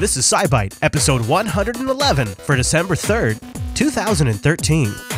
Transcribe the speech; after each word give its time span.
This 0.00 0.16
is 0.16 0.24
SciByte, 0.24 0.78
episode 0.80 1.26
111 1.26 2.26
for 2.28 2.56
December 2.56 2.94
3rd, 2.94 3.38
2013. 3.74 5.09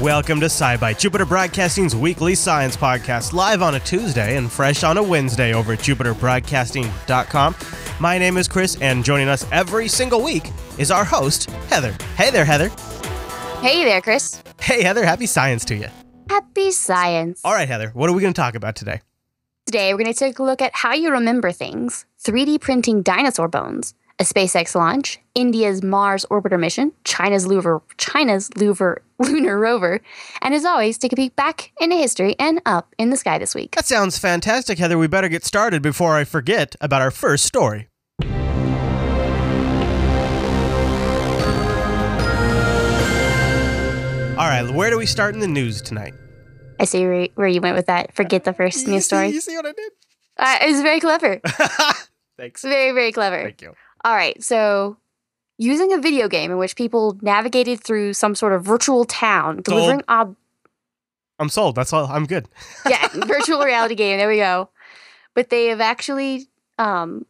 And 0.00 0.06
welcome 0.06 0.40
to 0.40 0.46
SciByte, 0.46 0.98
Jupiter 0.98 1.26
Broadcasting's 1.26 1.94
weekly 1.94 2.34
science 2.34 2.74
podcast, 2.74 3.34
live 3.34 3.60
on 3.60 3.74
a 3.74 3.80
Tuesday 3.80 4.38
and 4.38 4.50
fresh 4.50 4.82
on 4.82 4.96
a 4.96 5.02
Wednesday 5.02 5.52
over 5.52 5.74
at 5.74 5.80
jupiterbroadcasting.com. 5.80 7.54
My 8.00 8.16
name 8.16 8.38
is 8.38 8.48
Chris, 8.48 8.78
and 8.80 9.04
joining 9.04 9.28
us 9.28 9.44
every 9.52 9.88
single 9.88 10.22
week 10.22 10.48
is 10.78 10.90
our 10.90 11.04
host, 11.04 11.50
Heather. 11.68 11.94
Hey 12.16 12.30
there, 12.30 12.46
Heather. 12.46 12.70
Hey 13.60 13.84
there, 13.84 14.00
Chris. 14.00 14.42
Hey, 14.58 14.82
Heather, 14.82 15.04
happy 15.04 15.26
science 15.26 15.66
to 15.66 15.76
you. 15.76 15.88
Happy 16.30 16.70
science. 16.70 17.42
All 17.44 17.52
right, 17.52 17.68
Heather, 17.68 17.90
what 17.90 18.08
are 18.08 18.14
we 18.14 18.22
going 18.22 18.32
to 18.32 18.40
talk 18.40 18.54
about 18.54 18.76
today? 18.76 19.02
Today, 19.66 19.92
we're 19.92 19.98
going 19.98 20.14
to 20.14 20.18
take 20.18 20.38
a 20.38 20.42
look 20.42 20.62
at 20.62 20.74
how 20.74 20.94
you 20.94 21.10
remember 21.10 21.52
things, 21.52 22.06
3D 22.24 22.58
printing 22.62 23.02
dinosaur 23.02 23.48
bones, 23.48 23.92
a 24.20 24.22
SpaceX 24.22 24.74
launch, 24.74 25.18
India's 25.34 25.82
Mars 25.82 26.26
orbiter 26.30 26.60
mission, 26.60 26.92
China's 27.04 27.46
lunar, 27.46 27.80
China's 27.96 28.50
lunar 29.18 29.58
rover, 29.58 30.00
and 30.42 30.54
as 30.54 30.66
always, 30.66 30.98
take 30.98 31.14
a 31.14 31.16
peek 31.16 31.34
back 31.36 31.72
into 31.80 31.96
history 31.96 32.36
and 32.38 32.60
up 32.66 32.94
in 32.98 33.08
the 33.08 33.16
sky 33.16 33.38
this 33.38 33.54
week. 33.54 33.74
That 33.76 33.86
sounds 33.86 34.18
fantastic, 34.18 34.78
Heather. 34.78 34.98
We 34.98 35.06
better 35.08 35.30
get 35.30 35.44
started 35.44 35.80
before 35.80 36.16
I 36.16 36.24
forget 36.24 36.76
about 36.82 37.00
our 37.00 37.10
first 37.10 37.46
story. 37.46 37.88
All 44.36 44.46
right, 44.46 44.70
where 44.70 44.90
do 44.90 44.98
we 44.98 45.06
start 45.06 45.34
in 45.34 45.40
the 45.40 45.48
news 45.48 45.80
tonight? 45.80 46.12
I 46.78 46.84
see 46.84 47.06
where, 47.06 47.28
where 47.36 47.48
you 47.48 47.62
went 47.62 47.76
with 47.76 47.86
that. 47.86 48.14
Forget 48.14 48.44
the 48.44 48.52
first 48.52 48.86
news 48.86 49.06
story. 49.06 49.30
You 49.30 49.40
see 49.40 49.56
what 49.56 49.66
I 49.66 49.72
did? 49.72 49.92
Uh, 50.38 50.58
it 50.62 50.70
was 50.70 50.82
very 50.82 51.00
clever. 51.00 51.40
Thanks. 52.38 52.62
Very, 52.62 52.92
very 52.92 53.12
clever. 53.12 53.42
Thank 53.44 53.60
you. 53.60 53.74
All 54.04 54.14
right, 54.14 54.42
so 54.42 54.96
using 55.58 55.92
a 55.92 55.98
video 55.98 56.28
game 56.28 56.50
in 56.50 56.56
which 56.56 56.74
people 56.74 57.18
navigated 57.20 57.80
through 57.80 58.14
some 58.14 58.34
sort 58.34 58.52
of 58.52 58.64
virtual 58.64 59.04
town, 59.04 59.60
delivering 59.62 60.02
ob- 60.08 60.36
I'm 61.38 61.48
sold. 61.48 61.74
That's 61.74 61.92
all. 61.92 62.06
I'm 62.06 62.26
good. 62.26 62.48
yeah, 62.88 63.08
virtual 63.12 63.64
reality 63.64 63.94
game. 63.94 64.18
There 64.18 64.28
we 64.28 64.36
go. 64.36 64.68
But 65.34 65.48
they 65.48 65.66
have 65.66 65.80
actually 65.80 66.48
um, 66.78 67.24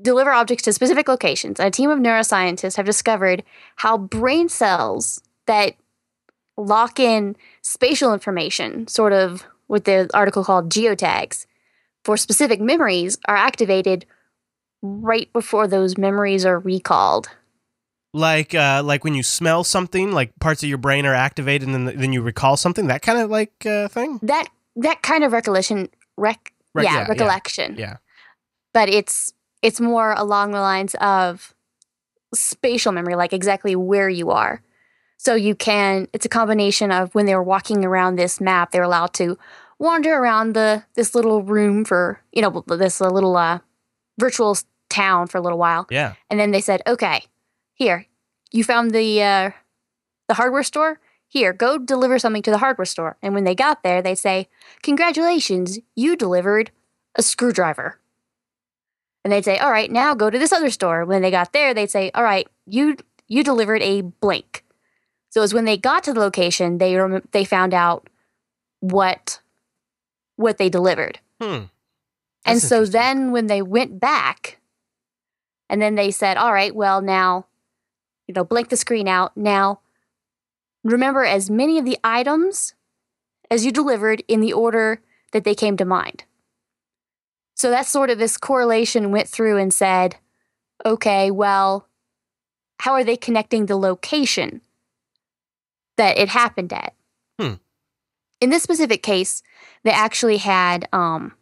deliver 0.00 0.32
objects 0.32 0.64
to 0.64 0.72
specific 0.72 1.08
locations. 1.08 1.60
A 1.60 1.70
team 1.70 1.90
of 1.90 1.98
neuroscientists 1.98 2.76
have 2.76 2.86
discovered 2.86 3.44
how 3.76 3.98
brain 3.98 4.48
cells 4.48 5.20
that 5.46 5.74
lock 6.56 6.98
in 6.98 7.36
spatial 7.62 8.12
information, 8.12 8.86
sort 8.88 9.12
of 9.12 9.44
what 9.66 9.84
the 9.84 10.10
article 10.12 10.44
called 10.44 10.70
geotags, 10.70 11.46
for 12.04 12.16
specific 12.16 12.60
memories 12.60 13.18
are 13.26 13.36
activated 13.36 14.06
right 14.82 15.32
before 15.32 15.66
those 15.66 15.96
memories 15.98 16.44
are 16.46 16.58
recalled. 16.58 17.28
Like, 18.12 18.54
uh, 18.54 18.82
like 18.84 19.04
when 19.04 19.14
you 19.14 19.22
smell 19.22 19.62
something, 19.62 20.10
like 20.12 20.36
parts 20.40 20.62
of 20.62 20.68
your 20.68 20.78
brain 20.78 21.06
are 21.06 21.14
activated, 21.14 21.68
and 21.68 21.88
then 21.88 21.96
then 21.96 22.12
you 22.12 22.22
recall 22.22 22.56
something. 22.56 22.88
That 22.88 23.02
kind 23.02 23.20
of 23.20 23.30
like 23.30 23.64
uh, 23.64 23.86
thing. 23.88 24.18
That 24.22 24.48
that 24.76 25.02
kind 25.02 25.22
of 25.22 25.32
recollection, 25.32 25.88
rec, 26.16 26.52
Rec- 26.74 26.84
yeah, 26.84 26.92
yeah, 26.92 27.00
yeah. 27.02 27.08
recollection. 27.08 27.76
Yeah. 27.78 27.96
but 28.72 28.88
it's 28.88 29.32
it's 29.62 29.80
more 29.80 30.12
along 30.12 30.52
the 30.52 30.60
lines 30.60 30.94
of 31.00 31.54
spatial 32.34 32.92
memory, 32.92 33.14
like 33.14 33.32
exactly 33.32 33.76
where 33.76 34.08
you 34.08 34.30
are. 34.30 34.62
So 35.16 35.34
you 35.34 35.54
can. 35.54 36.08
It's 36.12 36.26
a 36.26 36.30
combination 36.30 36.90
of 36.90 37.14
when 37.14 37.26
they 37.26 37.34
were 37.36 37.42
walking 37.42 37.84
around 37.84 38.16
this 38.16 38.40
map, 38.40 38.72
they 38.72 38.78
were 38.78 38.84
allowed 38.86 39.12
to 39.14 39.38
wander 39.78 40.14
around 40.14 40.54
the 40.54 40.82
this 40.94 41.14
little 41.14 41.42
room 41.44 41.84
for 41.84 42.20
you 42.32 42.42
know 42.42 42.64
this 42.66 43.00
little 43.00 43.36
uh, 43.36 43.60
virtual 44.20 44.56
town 44.88 45.26
for 45.26 45.38
a 45.38 45.40
little 45.40 45.58
while, 45.58 45.86
Yeah. 45.90 46.14
and 46.28 46.38
then 46.38 46.50
they 46.52 46.60
said, 46.60 46.82
"Okay, 46.86 47.24
here, 47.74 48.06
you 48.52 48.62
found 48.64 48.90
the 48.92 49.22
uh, 49.22 49.50
the 50.28 50.34
hardware 50.34 50.62
store. 50.62 51.00
Here, 51.26 51.52
go 51.52 51.78
deliver 51.78 52.18
something 52.18 52.42
to 52.42 52.50
the 52.50 52.58
hardware 52.58 52.84
store." 52.86 53.16
And 53.22 53.34
when 53.34 53.44
they 53.44 53.54
got 53.54 53.82
there, 53.82 54.02
they 54.02 54.14
say, 54.14 54.48
"Congratulations, 54.82 55.78
you 55.96 56.16
delivered 56.16 56.70
a 57.16 57.22
screwdriver." 57.22 57.98
And 59.24 59.32
they'd 59.32 59.44
say, 59.44 59.58
"All 59.58 59.70
right, 59.70 59.90
now 59.90 60.14
go 60.14 60.30
to 60.30 60.38
this 60.38 60.52
other 60.52 60.70
store." 60.70 61.04
When 61.04 61.22
they 61.22 61.30
got 61.30 61.52
there, 61.52 61.72
they'd 61.74 61.90
say, 61.90 62.10
"All 62.14 62.24
right, 62.24 62.46
you 62.66 62.96
you 63.28 63.42
delivered 63.44 63.82
a 63.82 64.00
blank." 64.02 64.64
So 65.30 65.40
it 65.40 65.42
was 65.46 65.54
when 65.54 65.64
they 65.66 65.76
got 65.76 66.02
to 66.04 66.12
the 66.12 66.18
location, 66.20 66.78
they 66.78 66.96
rem- 66.96 67.28
they 67.32 67.44
found 67.44 67.72
out 67.74 68.08
what 68.80 69.40
what 70.36 70.58
they 70.58 70.68
delivered. 70.68 71.20
Hmm. 71.40 71.64
And 72.44 72.60
so 72.60 72.84
then 72.84 73.32
when 73.32 73.46
they 73.46 73.62
went 73.62 74.00
back, 74.00 74.60
and 75.68 75.80
then 75.80 75.94
they 75.94 76.10
said, 76.10 76.36
all 76.36 76.52
right, 76.52 76.74
well, 76.74 77.00
now, 77.00 77.46
you 78.26 78.34
know, 78.34 78.44
blank 78.44 78.70
the 78.70 78.76
screen 78.76 79.06
out. 79.06 79.36
Now, 79.36 79.80
remember 80.82 81.24
as 81.24 81.50
many 81.50 81.78
of 81.78 81.84
the 81.84 81.98
items 82.02 82.74
as 83.50 83.64
you 83.64 83.72
delivered 83.72 84.22
in 84.26 84.40
the 84.40 84.52
order 84.52 85.00
that 85.32 85.44
they 85.44 85.54
came 85.54 85.76
to 85.76 85.84
mind. 85.84 86.24
So 87.54 87.70
that's 87.70 87.88
sort 87.88 88.10
of 88.10 88.18
this 88.18 88.36
correlation 88.36 89.10
went 89.10 89.28
through 89.28 89.58
and 89.58 89.72
said, 89.72 90.16
okay, 90.84 91.30
well, 91.30 91.88
how 92.80 92.92
are 92.92 93.04
they 93.04 93.16
connecting 93.16 93.66
the 93.66 93.76
location 93.76 94.62
that 95.96 96.16
it 96.16 96.30
happened 96.30 96.72
at? 96.72 96.94
Hmm. 97.38 97.54
In 98.40 98.50
this 98.50 98.62
specific 98.62 99.02
case, 99.02 99.42
they 99.84 99.90
actually 99.90 100.38
had 100.38 100.88
um, 100.92 101.34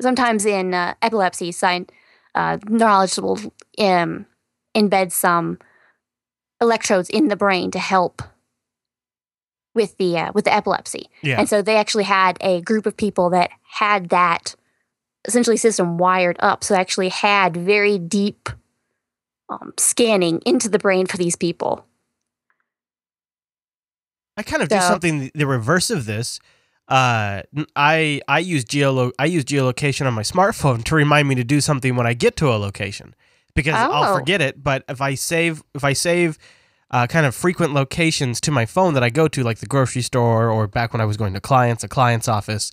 sometimes 0.00 0.44
in 0.46 0.74
uh, 0.74 0.94
epilepsy, 1.02 1.52
sign, 1.52 1.86
uh, 2.34 2.58
neurologists 2.68 3.18
will 3.18 3.38
um, 3.78 4.26
embed 4.76 5.12
some 5.12 5.58
electrodes 6.60 7.08
in 7.08 7.28
the 7.28 7.36
brain 7.36 7.70
to 7.70 7.78
help 7.78 8.22
with 9.74 9.96
the 9.98 10.18
uh, 10.18 10.32
with 10.34 10.44
the 10.44 10.54
epilepsy. 10.54 11.08
Yeah. 11.22 11.38
And 11.38 11.48
so 11.48 11.62
they 11.62 11.76
actually 11.76 12.04
had 12.04 12.36
a 12.40 12.60
group 12.60 12.86
of 12.86 12.96
people 12.96 13.30
that 13.30 13.50
had 13.62 14.08
that 14.10 14.54
essentially 15.24 15.56
system 15.56 15.98
wired 15.98 16.36
up. 16.40 16.64
So 16.64 16.74
they 16.74 16.80
actually 16.80 17.10
had 17.10 17.56
very 17.56 17.98
deep 17.98 18.48
um, 19.48 19.72
scanning 19.78 20.40
into 20.44 20.68
the 20.68 20.78
brain 20.78 21.06
for 21.06 21.16
these 21.16 21.36
people. 21.36 21.84
I 24.36 24.42
kind 24.42 24.62
of 24.62 24.68
do 24.68 24.80
something 24.80 25.30
the 25.34 25.46
reverse 25.46 25.90
of 25.90 26.06
this. 26.06 26.38
Uh, 26.88 27.42
I 27.76 28.20
I 28.28 28.38
use 28.38 28.64
geolo 28.64 29.12
I 29.18 29.26
use 29.26 29.44
geolocation 29.44 30.06
on 30.06 30.14
my 30.14 30.22
smartphone 30.22 30.82
to 30.84 30.94
remind 30.94 31.28
me 31.28 31.34
to 31.34 31.44
do 31.44 31.60
something 31.60 31.96
when 31.96 32.06
I 32.06 32.14
get 32.14 32.34
to 32.36 32.48
a 32.48 32.56
location 32.56 33.14
because 33.54 33.74
I'll 33.74 34.12
Oh. 34.14 34.16
forget 34.18 34.40
it. 34.40 34.62
But 34.62 34.84
if 34.88 35.00
I 35.02 35.14
save 35.14 35.62
if 35.74 35.84
I 35.84 35.92
save 35.92 36.38
uh, 36.90 37.06
kind 37.06 37.26
of 37.26 37.34
frequent 37.34 37.74
locations 37.74 38.40
to 38.40 38.50
my 38.50 38.64
phone 38.64 38.94
that 38.94 39.02
I 39.02 39.10
go 39.10 39.28
to, 39.28 39.42
like 39.42 39.58
the 39.58 39.66
grocery 39.66 40.00
store 40.00 40.48
or 40.50 40.66
back 40.66 40.94
when 40.94 41.02
I 41.02 41.04
was 41.04 41.18
going 41.18 41.34
to 41.34 41.40
clients, 41.40 41.84
a 41.84 41.88
client's 41.88 42.26
office, 42.28 42.72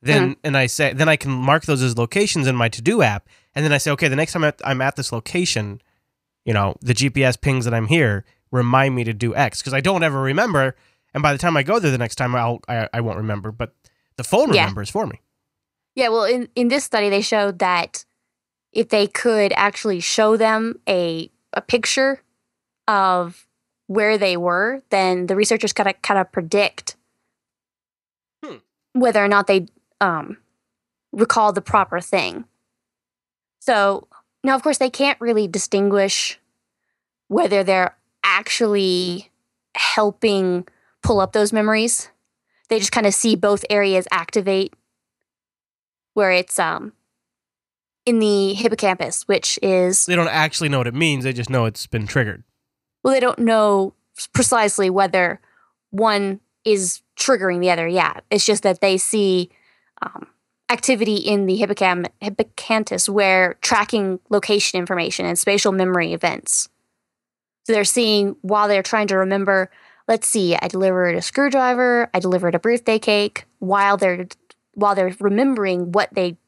then 0.00 0.22
Mm-hmm. 0.30 0.40
and 0.44 0.56
I 0.56 0.66
say 0.66 0.92
then 0.92 1.08
I 1.08 1.16
can 1.16 1.32
mark 1.32 1.64
those 1.64 1.82
as 1.82 1.98
locations 1.98 2.46
in 2.46 2.54
my 2.54 2.68
to 2.68 2.80
do 2.80 3.02
app, 3.02 3.28
and 3.56 3.64
then 3.64 3.72
I 3.72 3.78
say, 3.78 3.90
okay, 3.90 4.06
the 4.06 4.14
next 4.14 4.34
time 4.34 4.44
I'm 4.44 4.48
at, 4.48 4.60
I'm 4.64 4.80
at 4.80 4.94
this 4.94 5.10
location, 5.10 5.82
you 6.44 6.52
know, 6.54 6.76
the 6.80 6.94
GPS 6.94 7.40
pings 7.40 7.64
that 7.64 7.74
I'm 7.74 7.88
here 7.88 8.24
remind 8.52 8.94
me 8.94 9.02
to 9.02 9.12
do 9.12 9.34
X 9.34 9.60
because 9.60 9.74
I 9.74 9.80
don't 9.80 10.04
ever 10.04 10.20
remember. 10.22 10.76
And 11.18 11.22
by 11.24 11.32
the 11.32 11.38
time 11.38 11.56
I 11.56 11.64
go 11.64 11.80
there 11.80 11.90
the 11.90 11.98
next 11.98 12.14
time, 12.14 12.36
I'll 12.36 12.60
I, 12.68 12.88
I 12.94 13.00
won't 13.00 13.16
remember, 13.16 13.50
but 13.50 13.74
the 14.16 14.22
phone 14.22 14.52
Yeah. 14.52 14.66
remembers 14.66 14.88
for 14.88 15.04
me. 15.04 15.20
Yeah, 15.96 16.10
well, 16.10 16.22
in, 16.22 16.48
in 16.54 16.68
this 16.68 16.84
study, 16.84 17.08
they 17.08 17.22
showed 17.22 17.58
that 17.58 18.04
if 18.72 18.90
they 18.90 19.08
could 19.08 19.52
actually 19.56 19.98
show 19.98 20.36
them 20.36 20.78
a, 20.88 21.28
a 21.52 21.60
picture 21.60 22.22
of 22.86 23.48
where 23.88 24.16
they 24.16 24.36
were, 24.36 24.80
then 24.90 25.26
the 25.26 25.34
researchers 25.34 25.72
kind 25.72 25.88
of 25.88 26.00
kind 26.02 26.20
of 26.20 26.30
predict 26.30 26.94
Hmm. 28.44 28.58
whether 28.92 29.24
or 29.24 29.26
not 29.26 29.48
they 29.48 29.66
um, 30.00 30.36
recall 31.10 31.52
the 31.52 31.60
proper 31.60 31.98
thing. 31.98 32.44
So 33.58 34.06
now, 34.44 34.54
of 34.54 34.62
course, 34.62 34.78
they 34.78 34.88
can't 34.88 35.20
really 35.20 35.48
distinguish 35.48 36.38
whether 37.26 37.64
they're 37.64 37.96
actually 38.22 39.32
helping 39.74 40.64
pull 41.02 41.20
up 41.20 41.32
those 41.32 41.52
memories. 41.52 42.10
They 42.68 42.78
just 42.78 42.92
kind 42.92 43.06
of 43.06 43.14
see 43.14 43.34
both 43.36 43.64
areas 43.70 44.06
activate 44.10 44.74
where 46.14 46.32
it's 46.32 46.58
um 46.58 46.92
in 48.06 48.18
the 48.20 48.54
hippocampus, 48.54 49.28
which 49.28 49.58
is 49.62 50.06
They 50.06 50.16
don't 50.16 50.28
actually 50.28 50.68
know 50.68 50.78
what 50.78 50.86
it 50.86 50.94
means. 50.94 51.24
They 51.24 51.32
just 51.32 51.50
know 51.50 51.66
it's 51.66 51.86
been 51.86 52.06
triggered. 52.06 52.42
well, 53.02 53.12
they 53.14 53.20
don't 53.20 53.38
know 53.38 53.94
precisely 54.32 54.90
whether 54.90 55.40
one 55.90 56.40
is 56.64 57.02
triggering 57.18 57.60
the 57.60 57.70
other. 57.70 57.86
Yeah, 57.86 58.20
it's 58.30 58.44
just 58.46 58.62
that 58.62 58.80
they 58.80 58.96
see 58.98 59.50
um, 60.02 60.26
activity 60.70 61.16
in 61.16 61.46
the 61.46 61.58
hippocam- 61.58 62.10
hippocampus 62.20 63.08
where 63.08 63.54
tracking 63.60 64.20
location 64.30 64.78
information 64.78 65.24
and 65.26 65.38
spatial 65.38 65.72
memory 65.72 66.12
events. 66.12 66.68
So 67.66 67.72
they're 67.72 67.84
seeing 67.84 68.36
while 68.42 68.68
they're 68.68 68.82
trying 68.82 69.06
to 69.08 69.16
remember. 69.18 69.70
Let's 70.08 70.26
see, 70.26 70.56
I 70.56 70.68
delivered 70.68 71.14
a 71.14 71.22
screwdriver. 71.22 72.10
I 72.14 72.18
delivered 72.18 72.54
a 72.54 72.58
birthday 72.58 72.98
cake. 72.98 73.44
While 73.58 73.96
they're 73.98 74.26
while 74.72 74.94
they're 74.94 75.14
remembering 75.20 75.92
what 75.92 76.08
they 76.14 76.38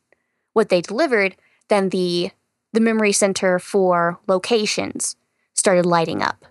what 0.55 0.71
they 0.71 0.81
delivered, 0.81 1.37
then 1.69 1.91
the 1.91 2.31
the 2.73 2.81
memory 2.81 3.13
center 3.13 3.59
for 3.59 4.19
locations 4.27 5.17
started 5.55 5.85
lighting 5.85 6.23
up. 6.23 6.47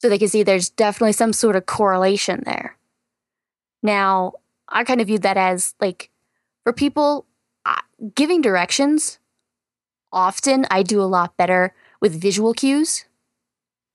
So 0.00 0.08
they 0.08 0.18
can 0.18 0.28
see 0.28 0.42
there's 0.42 0.70
definitely 0.70 1.12
some 1.12 1.32
sort 1.32 1.54
of 1.54 1.66
correlation 1.66 2.42
there. 2.44 2.76
Now, 3.82 4.32
I 4.68 4.84
kind 4.84 5.00
of 5.00 5.06
viewed 5.06 5.22
that 5.22 5.36
as 5.36 5.74
like 5.80 6.10
for 6.64 6.72
people 6.72 7.26
giving 8.14 8.40
directions, 8.40 9.18
often 10.12 10.66
I 10.70 10.82
do 10.82 11.00
a 11.00 11.04
lot 11.04 11.36
better 11.36 11.74
with 12.00 12.20
visual 12.20 12.54
cues. 12.54 13.04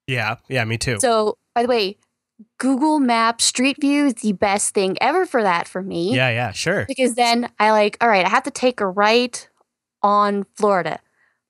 Yeah, 0.08 0.36
yeah, 0.48 0.64
me 0.64 0.78
too. 0.78 1.00
So, 1.00 1.38
by 1.58 1.64
the 1.64 1.70
way, 1.70 1.98
Google 2.60 3.00
Maps 3.00 3.46
Street 3.46 3.78
View 3.82 4.06
is 4.06 4.14
the 4.16 4.34
best 4.34 4.76
thing 4.76 4.96
ever 5.02 5.26
for 5.26 5.42
that 5.42 5.68
for 5.68 5.82
me. 5.82 6.16
yeah, 6.16 6.30
yeah, 6.30 6.52
sure. 6.52 6.86
Because 6.88 7.16
then 7.16 7.50
I 7.60 7.72
like, 7.72 7.98
all 8.00 8.08
right, 8.08 8.24
I 8.24 8.30
have 8.30 8.44
to 8.44 8.52
take 8.52 8.80
a 8.80 8.86
right 8.86 9.50
on 10.04 10.46
Florida. 10.54 11.00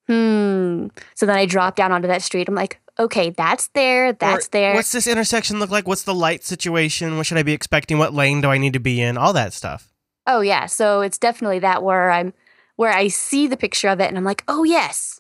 Hmm. 0.08 0.88
So 1.14 1.26
then 1.26 1.36
I 1.36 1.46
drop 1.46 1.76
down 1.76 1.92
onto 1.92 2.08
that 2.08 2.22
street. 2.22 2.48
I'm 2.48 2.56
like, 2.56 2.80
okay, 2.98 3.32
that's 3.32 3.68
there, 3.74 4.14
that's 4.14 4.48
Or, 4.48 4.50
there. 4.52 4.74
What's 4.76 4.94
this 4.94 5.08
intersection 5.08 5.60
look 5.60 5.72
like? 5.72 5.90
What's 5.90 6.04
the 6.04 6.14
light 6.14 6.46
situation? 6.46 7.18
What 7.18 7.26
should 7.26 7.38
I 7.38 7.44
be 7.44 7.52
expecting? 7.52 7.98
What 7.98 8.14
lane 8.14 8.40
do 8.40 8.50
I 8.50 8.58
need 8.58 8.72
to 8.72 8.80
be 8.80 9.02
in? 9.02 9.18
All 9.18 9.34
that 9.34 9.52
stuff. 9.52 9.92
Oh 10.26 10.40
yeah, 10.40 10.68
so 10.68 11.02
it's 11.02 11.18
definitely 11.18 11.60
that 11.60 11.84
where 11.84 12.12
I'm 12.12 12.34
where 12.78 12.94
I 12.94 13.10
see 13.10 13.46
the 13.46 13.58
picture 13.58 13.90
of 13.90 14.00
it 14.00 14.08
and 14.08 14.18
I'm 14.18 14.24
like, 14.24 14.46
oh 14.48 14.64
yes. 14.64 15.20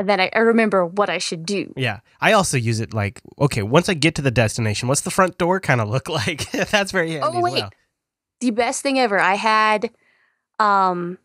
And 0.00 0.08
then 0.08 0.18
I, 0.18 0.30
I 0.34 0.38
remember 0.38 0.86
what 0.86 1.10
I 1.10 1.18
should 1.18 1.44
do. 1.44 1.74
Yeah. 1.76 2.00
I 2.22 2.32
also 2.32 2.56
use 2.56 2.80
it 2.80 2.94
like, 2.94 3.20
okay, 3.38 3.62
once 3.62 3.86
I 3.90 3.92
get 3.94 4.14
to 4.14 4.22
the 4.22 4.30
destination, 4.30 4.88
what's 4.88 5.02
the 5.02 5.10
front 5.10 5.36
door 5.36 5.60
kind 5.60 5.78
of 5.78 5.90
look 5.90 6.08
like? 6.20 6.50
That's 6.52 6.90
very 6.90 7.10
handy 7.12 7.26
Oh, 7.30 7.40
wait. 7.42 7.52
well. 7.60 7.70
The 8.40 8.50
best 8.50 8.82
thing 8.82 8.98
ever. 8.98 9.20
I 9.20 9.34
had 9.34 9.90
um 10.58 11.18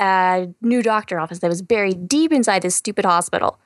a 0.00 0.48
new 0.60 0.82
doctor 0.82 1.18
office 1.18 1.40
that 1.40 1.48
was 1.48 1.62
buried 1.62 2.06
deep 2.08 2.32
inside 2.32 2.62
this 2.62 2.76
stupid 2.76 3.04
hospital. 3.04 3.58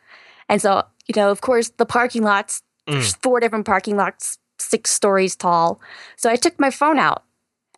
And 0.49 0.61
so, 0.63 0.83
you 1.07 1.13
know, 1.15 1.31
of 1.31 1.41
course, 1.43 1.71
the 1.77 1.87
parking 1.87 2.23
lots, 2.23 2.63
there's 2.87 3.15
four 3.17 3.41
different 3.41 3.67
parking 3.67 3.97
lots, 3.97 4.39
six 4.59 4.91
stories 4.91 5.35
tall. 5.37 5.81
So 6.17 6.31
I 6.31 6.37
took 6.37 6.59
my 6.59 6.71
phone 6.71 6.99
out 6.99 7.25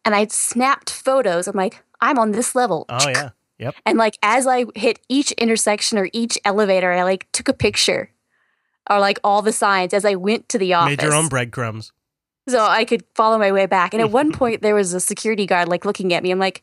and 0.05 0.15
I 0.15 0.27
snapped 0.29 0.91
photos. 0.91 1.49
I'm 1.49 1.57
like, 1.57 1.83
I'm 2.01 2.19
on 2.19 2.33
this 2.33 2.55
level. 2.55 2.85
Oh, 2.89 3.09
yeah. 3.09 3.31
And 3.85 3.99
like 3.99 4.19
as 4.23 4.47
I 4.47 4.67
hit 4.75 5.01
each 5.09 5.33
intersection 5.33 5.99
or 5.99 6.09
each 6.13 6.39
elevator, 6.45 6.93
I 6.93 7.03
like 7.03 7.27
took 7.33 7.49
a 7.49 7.53
picture 7.53 8.11
or 8.89 9.01
like 9.01 9.19
all 9.25 9.43
the 9.43 9.53
signs 9.53 9.93
as 9.93 10.05
I 10.05 10.15
went 10.15 10.49
to 10.51 10.59
the 10.59 10.75
office. 10.75 10.91
Made 10.97 11.03
your 11.03 11.15
own 11.15 11.29
breadcrumbs. 11.29 11.93
so 12.49 12.65
I 12.65 12.85
could 12.85 13.05
follow 13.15 13.37
my 13.39 13.53
way 13.53 13.67
back. 13.67 13.93
And 13.95 14.01
at 14.01 14.11
one 14.11 14.33
point 14.41 14.63
there 14.63 14.75
was 14.75 14.95
a 14.95 15.01
security 15.01 15.45
guard 15.47 15.69
like 15.69 15.85
looking 15.85 16.13
at 16.15 16.23
me. 16.23 16.31
I'm 16.31 16.39
like, 16.39 16.63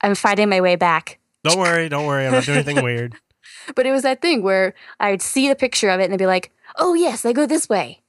I'm 0.00 0.14
fighting 0.14 0.48
my 0.48 0.60
way 0.60 0.76
back. 0.76 1.18
Don't 1.44 1.58
worry, 1.58 1.88
don't 1.88 2.06
worry. 2.06 2.26
I'm 2.26 2.32
not 2.32 2.44
doing 2.44 2.58
anything 2.58 2.82
weird. 2.84 3.14
But 3.76 3.86
it 3.86 3.92
was 3.92 4.02
that 4.02 4.20
thing 4.20 4.42
where 4.42 4.74
I'd 4.98 5.22
see 5.22 5.46
the 5.48 5.54
picture 5.54 5.88
of 5.90 6.00
it 6.00 6.04
and 6.04 6.12
they'd 6.12 6.18
be 6.18 6.26
like, 6.26 6.50
oh 6.76 6.94
yes, 6.94 7.24
I 7.24 7.32
go 7.32 7.46
this 7.46 7.68
way. 7.68 8.02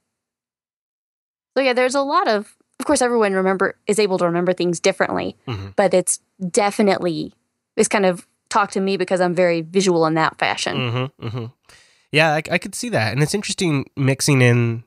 So 1.55 1.61
yeah, 1.63 1.73
there's 1.73 1.93
a 1.95 2.01
lot 2.01 2.27
of 2.27 2.55
of 2.79 2.85
course 2.87 3.01
everyone 3.03 3.33
remember 3.33 3.75
is 3.85 3.99
able 3.99 4.17
to 4.17 4.25
remember 4.25 4.53
things 4.53 4.79
differently, 4.79 5.37
Mhm. 5.47 5.75
but 5.75 5.93
it's 5.93 6.19
definitely 6.49 7.33
this 7.75 7.87
kind 7.87 8.05
of 8.05 8.27
talk 8.49 8.71
to 8.71 8.79
me 8.79 8.97
because 8.97 9.19
I'm 9.21 9.33
very 9.33 9.61
visual 9.61 10.05
in 10.05 10.13
that 10.15 10.37
fashion. 10.37 10.77
Mm-hmm, 10.77 11.27
mm-hmm. 11.27 11.45
Yeah, 12.11 12.33
I, 12.33 12.41
I 12.51 12.57
could 12.59 12.75
see 12.75 12.89
that, 12.89 13.13
and 13.13 13.23
it's 13.23 13.33
interesting 13.33 13.89
mixing 13.95 14.41
in 14.41 14.83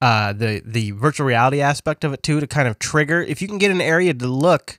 uh, 0.00 0.32
the 0.32 0.62
the 0.64 0.92
virtual 0.92 1.26
reality 1.26 1.60
aspect 1.60 2.04
of 2.04 2.12
it 2.12 2.22
too 2.22 2.40
to 2.40 2.46
kind 2.46 2.68
of 2.68 2.78
trigger. 2.78 3.20
If 3.20 3.42
you 3.42 3.48
can 3.48 3.58
get 3.58 3.70
an 3.70 3.80
area 3.80 4.14
to 4.14 4.26
look 4.26 4.78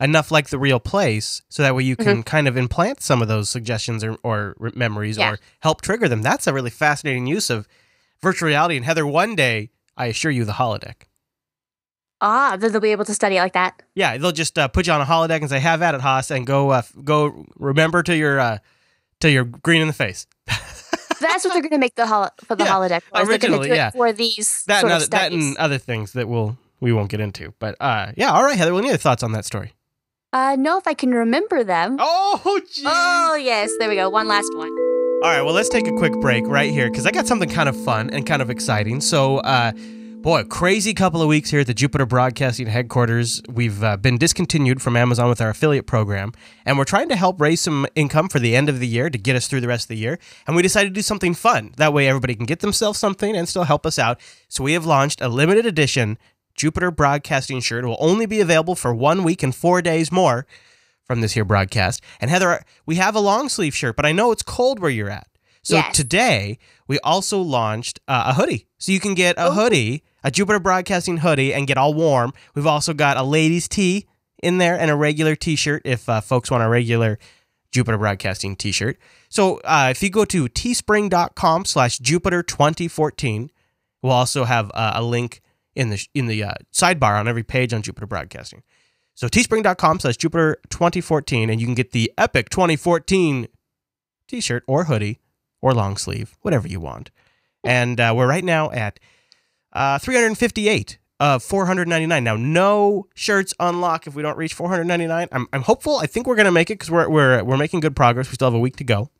enough 0.00 0.30
like 0.30 0.48
the 0.48 0.58
real 0.58 0.80
place, 0.80 1.42
so 1.50 1.62
that 1.62 1.74
way 1.74 1.82
you 1.82 1.94
can 1.94 2.22
kind 2.22 2.48
of 2.48 2.56
implant 2.56 3.02
some 3.02 3.20
of 3.20 3.28
those 3.28 3.50
suggestions 3.50 4.02
or, 4.02 4.16
or 4.22 4.56
memories 4.74 5.18
Yeah. 5.18 5.32
or 5.32 5.38
help 5.60 5.82
trigger 5.82 6.08
them. 6.08 6.22
That's 6.22 6.46
a 6.46 6.54
really 6.54 6.70
fascinating 6.70 7.26
use 7.26 7.50
of 7.50 7.68
virtual 8.22 8.48
reality. 8.48 8.76
And 8.76 8.86
Heather, 8.86 9.06
one 9.06 9.34
day, 9.34 9.68
I 9.98 10.06
assure 10.06 10.30
you, 10.30 10.46
the 10.46 10.52
holodeck. 10.52 11.02
Ah, 12.20 12.56
then 12.58 12.72
they'll 12.72 12.80
be 12.80 12.92
able 12.92 13.04
to 13.06 13.14
study 13.14 13.36
it 13.36 13.40
like 13.40 13.54
that. 13.54 13.82
Yeah, 13.94 14.16
they'll 14.18 14.32
just 14.32 14.58
uh, 14.58 14.68
put 14.68 14.86
you 14.86 14.92
on 14.92 15.00
a 15.00 15.04
holodeck 15.04 15.40
and 15.40 15.48
say, 15.48 15.58
"Have 15.60 15.80
at 15.82 15.94
it, 15.94 16.00
Haas," 16.00 16.30
and 16.30 16.46
go 16.46 16.70
uh, 16.70 16.78
f- 16.78 16.92
go 17.04 17.46
remember 17.58 18.02
to 18.02 18.14
your 18.16 18.38
uh, 18.40 18.58
to 19.20 19.30
your 19.30 19.44
green 19.44 19.80
in 19.80 19.86
the 19.86 19.94
face. 19.94 20.26
That's 20.46 21.44
what 21.44 21.52
they're 21.52 21.62
going 21.62 21.70
to 21.72 21.78
make 21.78 21.96
the 21.96 22.06
hol- 22.06 22.30
for 22.44 22.56
the 22.56 22.64
Yeah, 22.64 22.70
holodeck. 22.72 23.02
was. 23.12 23.28
Originally, 23.28 23.68
do 23.68 23.74
it 23.74 23.76
yeah. 23.76 23.90
for 23.90 24.12
these 24.12 24.64
that 24.66 24.82
and 24.84 24.92
other, 24.92 25.06
that 25.06 25.32
and 25.32 25.56
other 25.58 25.78
things 25.78 26.12
that 26.14 26.28
we'll 26.28 26.56
we 26.80 26.92
won't 26.92 27.10
get 27.10 27.20
into. 27.20 27.52
But 27.58 27.76
uh, 27.80 28.12
yeah, 28.16 28.32
all 28.32 28.42
right, 28.42 28.56
Heather. 28.56 28.72
Well, 28.72 28.80
any 28.80 28.88
other 28.90 28.98
thoughts 28.98 29.22
on 29.22 29.32
that 29.32 29.44
story? 29.44 29.72
uh, 30.32 30.56
no, 30.58 30.78
if 30.78 30.86
I 30.86 30.94
can 30.94 31.10
remember 31.12 31.64
them. 31.64 31.96
Oh, 31.98 32.60
geez. 32.72 32.84
Oh 32.86 33.34
yes, 33.34 33.70
there 33.78 33.88
we 33.88 33.96
go. 33.96 34.08
One 34.10 34.28
last 34.28 34.50
one. 34.56 34.68
All 35.22 35.28
right, 35.30 35.42
well, 35.42 35.52
let's 35.52 35.68
take 35.68 35.86
a 35.86 35.92
quick 35.92 36.14
break 36.20 36.46
right 36.46 36.70
here 36.70 36.88
because 36.90 37.04
I 37.04 37.10
got 37.10 37.26
something 37.26 37.48
kind 37.50 37.68
of 37.68 37.76
fun 37.84 38.08
and 38.10 38.24
kind 38.26 38.40
of 38.40 38.48
exciting. 38.48 39.02
So, 39.02 39.38
uh, 39.38 39.72
boy, 40.22 40.44
crazy 40.44 40.92
couple 40.92 41.22
of 41.22 41.28
weeks 41.28 41.50
here 41.50 41.60
at 41.60 41.66
the 41.66 41.74
Jupiter 41.74 42.04
Broadcasting 42.04 42.66
headquarters. 42.66 43.40
We've 43.48 43.82
uh, 43.82 43.96
been 43.96 44.18
discontinued 44.18 44.82
from 44.82 44.96
Amazon 44.96 45.28
with 45.28 45.40
our 45.40 45.48
affiliate 45.50 45.86
program, 45.86 46.32
and 46.66 46.76
we're 46.76 46.84
trying 46.84 47.08
to 47.08 47.16
help 47.16 47.40
raise 47.40 47.60
some 47.60 47.86
income 47.94 48.28
for 48.28 48.38
the 48.38 48.54
end 48.54 48.68
of 48.68 48.80
the 48.80 48.86
year 48.86 49.08
to 49.08 49.16
get 49.18 49.34
us 49.36 49.48
through 49.48 49.62
the 49.62 49.68
rest 49.68 49.84
of 49.84 49.88
the 49.88 49.96
year. 49.96 50.18
And 50.46 50.54
we 50.54 50.62
decided 50.62 50.90
to 50.90 50.94
do 50.94 51.02
something 51.02 51.34
fun. 51.34 51.72
That 51.78 51.92
way, 51.94 52.06
everybody 52.06 52.34
can 52.34 52.44
get 52.46 52.60
themselves 52.60 52.98
something 52.98 53.34
and 53.34 53.48
still 53.48 53.64
help 53.64 53.86
us 53.86 53.98
out. 53.98 54.20
So, 54.48 54.62
we 54.62 54.74
have 54.74 54.84
launched 54.86 55.20
a 55.20 55.28
limited 55.28 55.64
edition 55.64 56.18
Jupiter 56.54 56.90
Broadcasting 56.90 57.60
shirt. 57.60 57.84
It 57.84 57.86
will 57.88 57.96
only 57.98 58.26
be 58.26 58.40
available 58.40 58.74
for 58.74 58.94
one 58.94 59.24
week 59.24 59.42
and 59.42 59.54
four 59.54 59.80
days 59.80 60.12
more 60.12 60.46
from 61.04 61.22
this 61.22 61.32
here 61.32 61.44
broadcast. 61.44 62.02
And 62.20 62.30
Heather, 62.30 62.62
we 62.86 62.96
have 62.96 63.14
a 63.16 63.20
long 63.20 63.48
sleeve 63.48 63.74
shirt, 63.74 63.96
but 63.96 64.04
I 64.06 64.12
know 64.12 64.30
it's 64.32 64.42
cold 64.42 64.78
where 64.80 64.90
you're 64.90 65.10
at. 65.10 65.26
So 65.62 65.76
Yes. 65.76 65.96
today 65.96 66.58
we 66.86 66.98
also 67.00 67.40
launched 67.40 67.98
uh, 68.06 68.24
a 68.26 68.34
hoodie. 68.34 68.66
So 68.78 68.92
you 68.92 69.00
can 69.00 69.14
get 69.14 69.36
a 69.36 69.46
Oh. 69.46 69.52
hoodie, 69.52 70.02
a 70.22 70.30
Jupiter 70.30 70.60
Broadcasting 70.60 71.18
hoodie, 71.18 71.54
and 71.54 71.66
get 71.66 71.76
all 71.76 71.94
warm. 71.94 72.32
We've 72.54 72.66
also 72.66 72.92
got 72.94 73.16
a 73.16 73.22
ladies' 73.22 73.68
tee 73.68 74.06
in 74.42 74.58
there 74.58 74.78
and 74.78 74.90
a 74.90 74.96
regular 74.96 75.36
T-shirt 75.36 75.82
if 75.84 76.08
uh, 76.08 76.20
folks 76.20 76.50
want 76.50 76.62
a 76.62 76.68
regular 76.68 77.18
Jupiter 77.70 77.98
Broadcasting 77.98 78.56
T-shirt. 78.56 78.98
So 79.28 79.60
uh, 79.64 79.88
if 79.90 80.02
you 80.02 80.10
go 80.10 80.24
to 80.24 80.48
teespring.com 80.48 81.64
slash 81.64 81.98
Jupiter 81.98 82.42
2014, 82.42 83.50
we'll 84.02 84.12
also 84.12 84.44
have 84.44 84.70
uh, 84.74 84.92
a 84.94 85.02
link 85.02 85.40
in 85.74 85.90
the 85.90 86.04
in 86.14 86.26
the 86.26 86.42
uh, 86.42 86.54
sidebar 86.72 87.18
on 87.18 87.28
every 87.28 87.44
page 87.44 87.72
on 87.72 87.82
Jupiter 87.82 88.06
Broadcasting. 88.06 88.62
So 89.14 89.28
teespring.com 89.28 90.00
slash 90.00 90.16
Jupiter 90.16 90.58
2014, 90.70 91.50
and 91.50 91.60
you 91.60 91.66
can 91.66 91.74
get 91.74 91.92
the 91.92 92.12
Epic 92.16 92.48
2014 92.48 93.48
t-shirt 94.26 94.64
or 94.66 94.84
hoodie 94.84 95.20
or 95.60 95.74
long 95.74 95.96
sleeve, 95.96 96.36
whatever 96.40 96.66
you 96.66 96.80
want. 96.80 97.10
And 97.64 98.00
uh, 98.00 98.14
we're 98.16 98.28
right 98.28 98.44
now 98.44 98.70
at 98.70 98.98
uh, 99.72 99.98
358 99.98 100.98
of 101.20 101.42
499. 101.42 102.24
Now, 102.24 102.36
no 102.36 103.06
shirts 103.14 103.52
unlock 103.60 104.06
if 104.06 104.14
we 104.14 104.22
don't 104.22 104.36
reach 104.38 104.54
499. 104.54 105.28
I'm, 105.32 105.46
I'm 105.52 105.62
hopeful. 105.62 105.96
I 105.98 106.06
think 106.06 106.26
we're 106.26 106.36
gonna 106.36 106.50
make 106.52 106.70
it 106.70 106.74
because 106.74 106.90
we're, 106.90 107.08
we're 107.08 107.44
we're 107.44 107.56
making 107.58 107.80
good 107.80 107.94
progress. 107.96 108.28
We 108.30 108.34
still 108.34 108.48
have 108.48 108.54
a 108.54 108.58
week 108.58 108.76
to 108.76 108.84
go, 108.84 109.10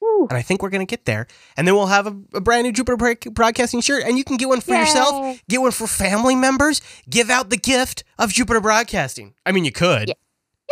Woo. 0.00 0.26
and 0.28 0.36
I 0.36 0.42
think 0.42 0.62
we're 0.62 0.70
gonna 0.70 0.84
get 0.86 1.04
there. 1.06 1.26
And 1.56 1.66
then 1.66 1.74
we'll 1.74 1.86
have 1.86 2.06
a, 2.06 2.16
a 2.34 2.40
brand 2.40 2.64
new 2.64 2.72
Jupiter 2.72 2.96
Broadcasting 3.30 3.80
shirt, 3.80 4.04
and 4.04 4.16
you 4.18 4.24
can 4.24 4.36
get 4.36 4.48
one 4.48 4.60
for 4.60 4.74
yourself, 4.74 5.40
get 5.48 5.60
one 5.60 5.72
for 5.72 5.86
family 5.86 6.34
members, 6.36 6.80
give 7.08 7.30
out 7.30 7.50
the 7.50 7.56
gift 7.56 8.04
of 8.18 8.30
Jupiter 8.32 8.60
Broadcasting. 8.60 9.34
I 9.46 9.52
mean, 9.52 9.64
you 9.64 9.72
could, 9.72 10.08
Yeah. 10.08 10.14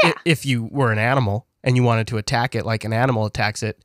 Yeah. 0.04 0.12
if 0.24 0.46
you 0.46 0.68
were 0.70 0.92
an 0.92 0.98
animal 0.98 1.46
and 1.64 1.74
you 1.76 1.82
wanted 1.82 2.06
to 2.08 2.18
attack 2.18 2.54
it 2.54 2.64
like 2.64 2.84
an 2.84 2.92
animal 2.92 3.26
attacks 3.26 3.62
it. 3.62 3.82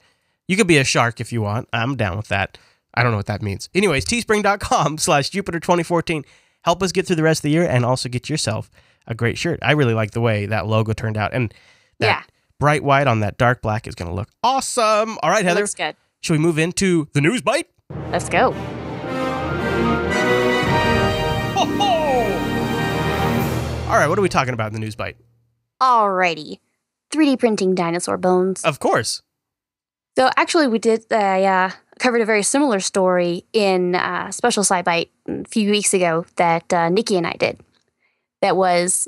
You 0.48 0.58
could 0.58 0.68
be 0.68 0.78
a 0.78 0.84
shark 0.84 1.20
if 1.20 1.32
you 1.32 1.42
want. 1.42 1.68
I'm 1.74 1.96
down 1.96 2.18
with 2.18 2.28
that. 2.28 2.58
I 2.94 3.04
don't 3.04 3.12
know 3.12 3.18
what 3.18 3.26
that 3.28 3.42
means. 3.42 3.70
Anyways, 3.74 4.06
teespring.com 4.06 4.98
slash 5.00 5.30
Jupiter 5.30 5.60
2014. 5.60 6.24
Help 6.64 6.82
us 6.84 6.92
get 6.92 7.06
through 7.08 7.16
the 7.18 7.24
rest 7.24 7.40
of 7.40 7.44
the 7.44 7.50
year 7.52 7.66
and 7.68 7.84
also 7.86 8.08
get 8.10 8.30
yourself 8.30 8.70
a 9.08 9.14
great 9.16 9.38
shirt. 9.38 9.60
I 9.62 9.72
really 9.74 9.94
like 9.94 10.12
the 10.12 10.22
way 10.22 10.46
that 10.46 10.66
logo 10.68 10.94
turned 10.94 11.18
out. 11.18 11.34
And 11.34 11.54
that 12.00 12.08
Yeah. 12.08 12.24
bright 12.60 12.84
white 12.84 13.08
on 13.08 13.20
that 13.22 13.38
dark 13.38 13.62
black 13.62 13.86
is 13.88 13.96
going 13.96 14.08
to 14.10 14.16
look 14.16 14.30
awesome. 14.44 15.18
All 15.22 15.30
right, 15.30 15.44
Heather, 15.44 15.62
Looks 15.62 15.74
good. 15.76 15.96
should 16.22 16.34
we 16.34 16.40
move 16.40 16.58
into 16.58 17.08
the 17.14 17.20
news 17.22 17.42
bite? 17.42 17.68
Let's 18.12 18.30
go. 18.30 18.54
Ho, 21.56 21.66
ho! 21.66 21.92
All 23.92 23.98
right, 24.00 24.08
what 24.08 24.18
are 24.18 24.22
we 24.22 24.30
talking 24.30 24.54
about 24.54 24.68
in 24.68 24.74
the 24.74 24.80
news 24.80 24.96
bite? 24.96 25.18
Alrighty. 25.82 26.60
3D 27.12 27.38
printing 27.38 27.76
dinosaur 27.76 28.18
bones. 28.18 28.64
Of 28.64 28.80
course. 28.80 29.22
So 30.18 30.30
actually, 30.38 30.68
we 30.68 30.80
did 30.80 31.06
a, 31.12 31.46
uh, 31.46 31.70
a 31.70 31.74
covered 32.04 32.20
a 32.20 32.26
very 32.26 32.44
similar 32.44 32.82
story 32.82 33.46
in 33.54 33.96
uh, 33.96 34.30
Special 34.30 34.64
SciByte 34.64 35.08
a 35.26 35.46
few 35.46 35.72
weeks 35.72 35.94
ago 35.94 36.26
that 36.36 36.72
uh, 36.74 36.90
Nikki 36.90 37.16
and 37.16 37.26
I 37.26 37.32
did. 37.40 37.62
That 38.42 38.58
was 38.58 39.08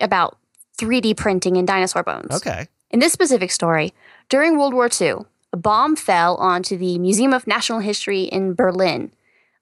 about 0.00 0.38
3D 0.78 1.16
printing 1.16 1.56
in 1.56 1.66
dinosaur 1.66 2.04
bones. 2.04 2.32
Okay. 2.36 2.68
In 2.92 3.00
this 3.00 3.12
specific 3.12 3.50
story, 3.50 3.92
during 4.28 4.56
World 4.56 4.72
War 4.72 4.88
II, 4.88 5.26
a 5.52 5.56
bomb 5.56 5.96
fell 5.96 6.36
onto 6.36 6.76
the 6.76 6.96
Museum 7.00 7.32
of 7.32 7.48
National 7.48 7.80
History 7.80 8.22
in 8.22 8.54
Berlin 8.54 9.12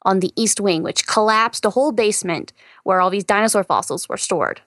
on 0.02 0.20
the 0.20 0.30
East 0.36 0.60
Wing, 0.60 0.82
which 0.82 1.06
collapsed 1.06 1.64
a 1.64 1.70
whole 1.70 1.92
basement 1.92 2.52
where 2.84 3.00
all 3.00 3.08
these 3.08 3.24
dinosaur 3.24 3.64
fossils 3.64 4.06
were 4.06 4.18
stored. 4.18 4.60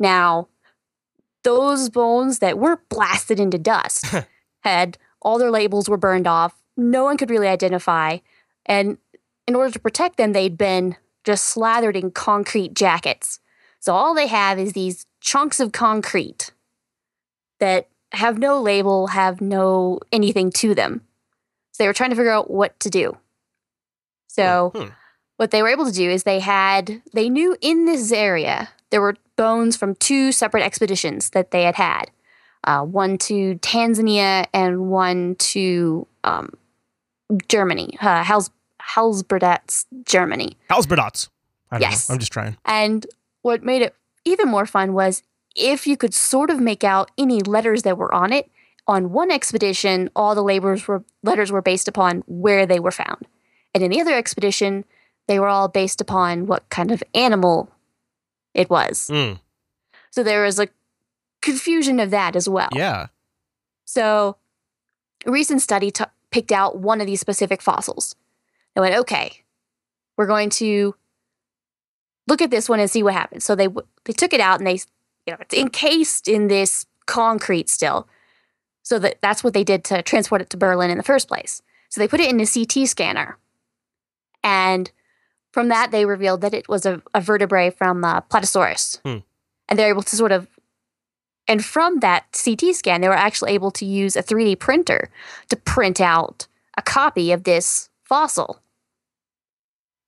Now, 0.00 0.48
those 1.44 1.88
bones 1.88 2.40
that 2.40 2.58
weren't 2.58 2.88
blasted 2.88 3.38
into 3.38 3.58
dust 3.58 4.12
had 4.62 4.98
all 5.22 5.38
their 5.38 5.52
labels 5.52 5.88
were 5.88 5.96
burned 5.96 6.26
off. 6.26 6.56
No 6.78 7.04
one 7.04 7.18
could 7.18 7.28
really 7.28 7.48
identify. 7.48 8.18
And 8.64 8.96
in 9.46 9.54
order 9.54 9.70
to 9.72 9.78
protect 9.78 10.16
them, 10.16 10.32
they'd 10.32 10.56
been 10.56 10.96
just 11.24 11.44
slathered 11.44 11.96
in 11.96 12.10
concrete 12.10 12.72
jackets. 12.72 13.40
So 13.80 13.94
all 13.94 14.14
they 14.14 14.28
have 14.28 14.58
is 14.58 14.72
these 14.72 15.04
chunks 15.20 15.60
of 15.60 15.72
concrete 15.72 16.52
that 17.60 17.88
have 18.12 18.38
no 18.38 18.60
label, 18.62 19.08
have 19.08 19.40
no 19.40 20.00
anything 20.12 20.50
to 20.52 20.74
them. 20.74 21.02
So 21.72 21.82
they 21.82 21.88
were 21.88 21.92
trying 21.92 22.10
to 22.10 22.16
figure 22.16 22.30
out 22.32 22.50
what 22.50 22.78
to 22.80 22.90
do. 22.90 23.18
So 24.28 24.72
Hmm. 24.74 24.88
what 25.36 25.50
they 25.50 25.62
were 25.62 25.68
able 25.68 25.86
to 25.86 25.92
do 25.92 26.10
is 26.10 26.22
they 26.22 26.40
had 26.40 27.02
they 27.12 27.28
knew 27.28 27.56
in 27.60 27.84
this 27.84 28.12
area 28.12 28.70
there 28.90 29.00
were 29.00 29.16
bones 29.36 29.76
from 29.76 29.94
two 29.96 30.32
separate 30.32 30.62
expeditions 30.64 31.30
that 31.30 31.50
they 31.50 31.64
had 31.64 31.76
had, 31.76 32.10
uh, 32.64 32.82
one 32.82 33.18
to 33.18 33.56
Tanzania 33.56 34.46
and 34.52 34.90
one 34.90 35.34
to 35.36 36.06
um, 36.24 36.54
Germany, 37.48 37.96
uh, 38.00 38.24
Hals 38.24 38.50
Halsberdats, 38.82 39.84
Germany. 40.04 40.56
Halsberdots. 40.70 41.28
I 41.70 41.78
Yes. 41.78 42.08
know. 42.08 42.14
I'm 42.14 42.18
just 42.18 42.32
trying. 42.32 42.56
And 42.64 43.06
what 43.42 43.62
made 43.62 43.82
it 43.82 43.94
even 44.24 44.48
more 44.48 44.64
fun 44.66 44.94
was 44.94 45.22
if 45.54 45.86
you 45.86 45.96
could 45.96 46.14
sort 46.14 46.50
of 46.50 46.60
make 46.60 46.84
out 46.84 47.10
any 47.18 47.40
letters 47.40 47.82
that 47.82 47.98
were 47.98 48.12
on 48.14 48.32
it. 48.32 48.50
On 48.86 49.12
one 49.12 49.30
expedition, 49.30 50.08
all 50.16 50.34
the 50.34 50.42
labels 50.42 50.88
were 50.88 51.04
letters 51.22 51.52
were 51.52 51.60
based 51.60 51.88
upon 51.88 52.22
where 52.26 52.64
they 52.64 52.80
were 52.80 52.90
found, 52.90 53.26
and 53.74 53.84
in 53.84 53.90
the 53.90 54.00
other 54.00 54.14
expedition, 54.14 54.86
they 55.26 55.38
were 55.38 55.48
all 55.48 55.68
based 55.68 56.00
upon 56.00 56.46
what 56.46 56.66
kind 56.70 56.90
of 56.90 57.02
animal 57.14 57.70
it 58.54 58.70
was. 58.70 59.08
Mm. 59.12 59.40
So 60.10 60.22
there 60.22 60.42
was 60.42 60.58
a 60.58 60.68
confusion 61.42 62.00
of 62.00 62.10
that 62.12 62.34
as 62.34 62.48
well. 62.48 62.70
Yeah. 62.72 63.08
So, 63.84 64.36
a 65.26 65.30
recent 65.30 65.60
study 65.60 65.90
t- 65.90 66.04
picked 66.38 66.52
out 66.52 66.78
one 66.78 67.00
of 67.00 67.06
these 67.08 67.20
specific 67.20 67.60
fossils. 67.60 68.14
They 68.76 68.80
went, 68.80 68.94
okay, 68.94 69.42
we're 70.16 70.28
going 70.28 70.50
to 70.50 70.94
look 72.28 72.40
at 72.40 72.52
this 72.52 72.68
one 72.68 72.78
and 72.78 72.88
see 72.88 73.02
what 73.02 73.14
happens. 73.14 73.44
So 73.44 73.56
they 73.56 73.66
they 74.04 74.12
took 74.12 74.32
it 74.32 74.40
out 74.40 74.60
and 74.60 74.66
they, 74.68 74.74
you 75.26 75.32
know, 75.32 75.38
it's 75.40 75.54
encased 75.54 76.28
in 76.28 76.46
this 76.46 76.86
concrete 77.06 77.68
still. 77.68 78.06
So 78.84 79.00
that 79.00 79.18
that's 79.20 79.42
what 79.42 79.52
they 79.52 79.64
did 79.64 79.82
to 79.84 80.00
transport 80.00 80.40
it 80.40 80.50
to 80.50 80.56
Berlin 80.56 80.90
in 80.90 80.96
the 80.96 81.02
first 81.02 81.26
place. 81.26 81.60
So 81.88 82.00
they 82.00 82.06
put 82.06 82.20
it 82.20 82.30
in 82.30 82.40
a 82.40 82.46
CT 82.46 82.86
scanner, 82.86 83.36
and 84.44 84.92
from 85.52 85.68
that 85.68 85.90
they 85.90 86.04
revealed 86.04 86.42
that 86.42 86.54
it 86.54 86.68
was 86.68 86.86
a, 86.86 87.02
a 87.14 87.20
vertebrae 87.20 87.70
from 87.70 88.04
uh, 88.04 88.20
Plateosaurus, 88.20 89.00
Hmm. 89.00 89.18
and 89.68 89.76
they're 89.76 89.88
able 89.88 90.02
to 90.02 90.16
sort 90.16 90.30
of 90.30 90.46
and 91.48 91.64
from 91.64 92.00
that 92.00 92.26
CT 92.32 92.74
scan, 92.74 93.00
they 93.00 93.08
were 93.08 93.14
actually 93.14 93.52
able 93.52 93.70
to 93.72 93.86
use 93.86 94.14
a 94.14 94.22
3D 94.22 94.58
printer 94.58 95.10
to 95.48 95.56
print 95.56 96.00
out 96.00 96.46
a 96.76 96.82
copy 96.82 97.32
of 97.32 97.44
this 97.44 97.88
fossil. 98.04 98.60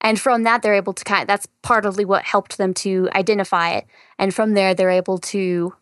And 0.03 0.21
from 0.21 0.45
that, 0.45 0.63
they're 0.63 0.75
able 0.75 0.93
to 0.93 1.05
kind 1.05 1.23
of, 1.23 1.29
that's 1.29 1.49
partly 1.63 2.05
what 2.05 2.25
helped 2.25 2.59
them 2.59 2.75
to 2.75 3.09
identify 3.15 3.71
it. 3.71 3.87
And 4.19 4.35
from 4.35 4.53
there, 4.53 4.75
they're 4.75 4.91
able 4.91 5.19
to 5.19 5.75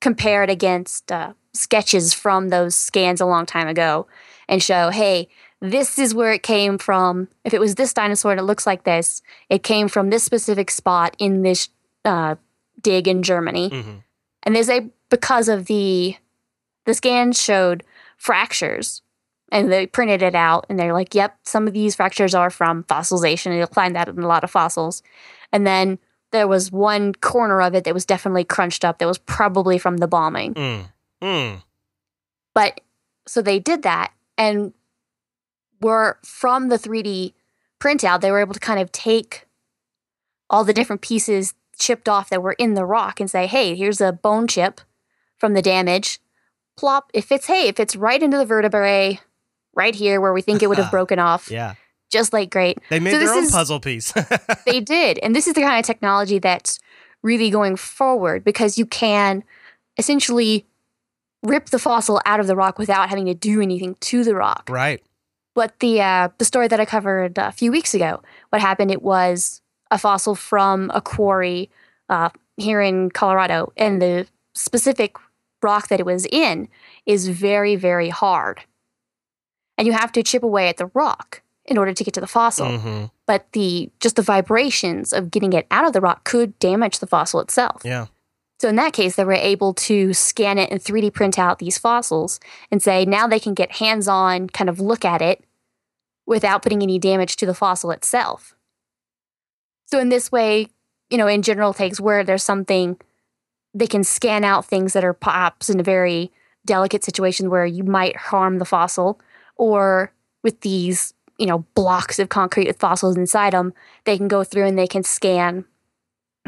compare 0.00 0.42
it 0.42 0.50
against 0.50 1.12
uh, 1.12 1.34
sketches 1.52 2.14
from 2.14 2.48
those 2.48 2.76
scans 2.76 3.20
a 3.20 3.26
long 3.26 3.46
time 3.46 3.68
ago 3.68 4.06
and 4.48 4.62
show, 4.62 4.90
hey, 4.90 5.28
this 5.60 5.98
is 5.98 6.14
where 6.14 6.32
it 6.32 6.42
came 6.42 6.78
from. 6.78 7.28
If 7.44 7.52
it 7.52 7.60
was 7.60 7.74
this 7.74 7.92
dinosaur 7.92 8.32
and 8.32 8.40
it 8.40 8.44
looks 8.44 8.66
like 8.66 8.84
this, 8.84 9.22
it 9.48 9.62
came 9.62 9.88
from 9.88 10.10
this 10.10 10.24
specific 10.24 10.70
spot 10.70 11.14
in 11.18 11.42
this 11.42 11.68
uh, 12.04 12.36
dig 12.80 13.06
in 13.06 13.22
Germany 13.22 13.68
hmm 13.68 13.98
and 14.42 14.54
there's 14.54 14.66
say 14.66 14.90
because 15.10 15.48
of 15.48 15.66
the 15.66 16.16
the 16.86 16.94
scans 16.94 17.40
showed 17.40 17.84
fractures 18.16 19.02
and 19.52 19.70
they 19.70 19.86
printed 19.86 20.22
it 20.22 20.34
out 20.34 20.64
and 20.68 20.78
they're 20.78 20.92
like 20.94 21.14
yep 21.14 21.36
some 21.44 21.66
of 21.66 21.72
these 21.72 21.94
fractures 21.94 22.34
are 22.34 22.50
from 22.50 22.84
fossilization 22.84 23.46
and 23.46 23.56
you'll 23.56 23.66
find 23.66 23.94
that 23.94 24.08
in 24.08 24.18
a 24.20 24.26
lot 24.26 24.44
of 24.44 24.50
fossils 24.50 25.02
and 25.52 25.66
then 25.66 25.98
there 26.32 26.48
was 26.48 26.70
one 26.70 27.12
corner 27.14 27.60
of 27.60 27.74
it 27.74 27.84
that 27.84 27.94
was 27.94 28.06
definitely 28.06 28.44
crunched 28.44 28.84
up 28.84 28.98
that 28.98 29.08
was 29.08 29.18
probably 29.18 29.78
from 29.78 29.98
the 29.98 30.08
bombing 30.08 30.54
Mm. 30.54 30.84
Mm. 31.22 31.62
but 32.54 32.80
so 33.26 33.42
they 33.42 33.58
did 33.58 33.82
that 33.82 34.12
and 34.38 34.72
were 35.80 36.18
from 36.24 36.68
the 36.68 36.78
3D 36.78 37.32
printout, 37.80 38.20
they 38.20 38.30
were 38.30 38.40
able 38.40 38.54
to 38.54 38.60
kind 38.60 38.80
of 38.80 38.92
take 38.92 39.46
all 40.48 40.64
the 40.64 40.72
different 40.72 41.00
pieces 41.02 41.54
chipped 41.78 42.08
off 42.08 42.28
that 42.28 42.42
were 42.42 42.52
in 42.58 42.74
the 42.74 42.84
rock 42.84 43.20
and 43.20 43.30
say, 43.30 43.46
hey, 43.46 43.74
here's 43.74 44.00
a 44.00 44.12
bone 44.12 44.46
chip 44.46 44.80
from 45.40 45.54
the 45.54 45.62
damage. 45.62 46.20
Plop, 46.76 47.10
if 47.12 47.32
it's, 47.32 47.46
hey, 47.46 47.66
if 47.68 47.80
it's 47.80 47.96
right 47.96 48.22
into 48.22 48.36
the 48.38 48.44
vertebrae, 48.44 49.18
right 49.74 49.94
here 49.94 50.20
where 50.20 50.32
we 50.32 50.42
think 50.42 50.62
it 50.62 50.68
would 50.68 50.78
have 50.78 50.90
broken 50.98 51.18
off, 51.18 51.50
Yeah. 51.50 51.74
just 52.12 52.32
like 52.32 52.50
great. 52.50 52.78
They 52.90 53.00
made 53.00 53.12
So 53.12 53.18
their 53.18 53.32
own 53.34 53.44
is- 53.44 53.50
puzzle 53.52 53.80
piece. 53.80 54.12
they 54.66 54.80
did. 54.80 55.18
And 55.18 55.34
this 55.34 55.46
is 55.46 55.54
the 55.54 55.62
kind 55.62 55.78
of 55.78 55.84
technology 55.86 56.38
that's 56.38 56.78
really 57.22 57.50
going 57.50 57.76
forward 57.76 58.44
because 58.44 58.78
you 58.78 58.86
can 58.86 59.44
essentially 59.98 60.64
rip 61.42 61.66
the 61.70 61.78
fossil 61.78 62.20
out 62.26 62.40
of 62.40 62.46
the 62.46 62.56
rock 62.56 62.78
without 62.78 63.08
having 63.08 63.26
to 63.26 63.34
do 63.34 63.60
anything 63.60 63.96
to 64.00 64.24
the 64.24 64.34
rock. 64.34 64.68
right. 64.70 65.02
But 65.54 65.78
the 65.80 66.00
uh, 66.00 66.28
the 66.38 66.44
story 66.44 66.68
that 66.68 66.78
I 66.78 66.84
covered 66.84 67.36
a 67.36 67.50
few 67.50 67.72
weeks 67.72 67.92
ago, 67.92 68.22
what 68.50 68.62
happened? 68.62 68.92
It 68.92 69.02
was 69.02 69.60
a 69.90 69.98
fossil 69.98 70.36
from 70.36 70.92
a 70.94 71.00
quarry 71.00 71.68
uh, 72.08 72.30
here 72.56 72.80
in 72.80 73.10
Colorado, 73.10 73.72
and 73.76 74.00
the 74.00 74.28
specific 74.54 75.16
rock 75.62 75.88
that 75.88 76.00
it 76.00 76.06
was 76.06 76.26
in 76.26 76.68
is 77.06 77.28
very, 77.28 77.76
very 77.76 78.08
hard, 78.08 78.62
and 79.76 79.86
you 79.86 79.92
have 79.92 80.12
to 80.12 80.22
chip 80.22 80.42
away 80.42 80.68
at 80.68 80.76
the 80.76 80.90
rock 80.94 81.42
in 81.64 81.78
order 81.78 81.92
to 81.92 82.04
get 82.04 82.14
to 82.14 82.20
the 82.20 82.26
fossil. 82.26 82.78
hmm 82.78 83.04
But 83.26 83.46
the 83.52 83.90
just 84.00 84.16
the 84.16 84.22
vibrations 84.22 85.12
of 85.12 85.30
getting 85.30 85.52
it 85.52 85.66
out 85.70 85.86
of 85.86 85.92
the 85.92 86.00
rock 86.00 86.24
could 86.24 86.58
damage 86.58 86.98
the 86.98 87.06
fossil 87.06 87.40
itself. 87.40 87.82
Yeah. 87.84 88.06
So 88.60 88.68
in 88.68 88.76
that 88.76 88.92
case, 88.92 89.16
they 89.16 89.24
were 89.24 89.32
able 89.32 89.72
to 89.74 90.12
scan 90.12 90.58
it 90.58 90.70
and 90.70 90.80
3D 90.80 91.14
print 91.14 91.38
out 91.38 91.60
these 91.60 91.78
fossils 91.78 92.40
and 92.70 92.82
say 92.82 93.06
now 93.06 93.26
they 93.26 93.40
can 93.40 93.54
get 93.54 93.76
hands-on, 93.76 94.50
kind 94.50 94.68
of 94.68 94.78
look 94.78 95.02
at 95.02 95.22
it 95.22 95.42
without 96.26 96.62
putting 96.62 96.82
any 96.82 96.98
damage 96.98 97.36
to 97.36 97.46
the 97.46 97.54
fossil 97.54 97.90
itself. 97.90 98.54
So 99.86 99.98
in 99.98 100.10
this 100.10 100.30
way, 100.30 100.66
you 101.08 101.16
know, 101.16 101.26
in 101.26 101.40
general 101.40 101.72
takes 101.72 101.98
where 101.98 102.22
there's 102.22 102.42
something 102.42 102.98
they 103.74 103.86
can 103.86 104.04
scan 104.04 104.44
out 104.44 104.64
things 104.64 104.92
that 104.92 105.04
are 105.04 105.12
perhaps 105.12 105.70
in 105.70 105.80
a 105.80 105.84
very 105.84 106.32
delicate 106.64 107.04
situation 107.04 107.50
where 107.50 107.66
you 107.66 107.84
might 107.84 108.16
harm 108.16 108.58
the 108.58 108.64
fossil 108.64 109.20
or 109.56 110.12
with 110.42 110.60
these, 110.60 111.14
you 111.38 111.46
know, 111.46 111.64
blocks 111.74 112.18
of 112.18 112.28
concrete 112.28 112.66
with 112.66 112.78
fossils 112.78 113.16
inside 113.16 113.52
them, 113.52 113.72
they 114.04 114.16
can 114.16 114.28
go 114.28 114.44
through 114.44 114.66
and 114.66 114.78
they 114.78 114.86
can 114.86 115.02
scan 115.02 115.64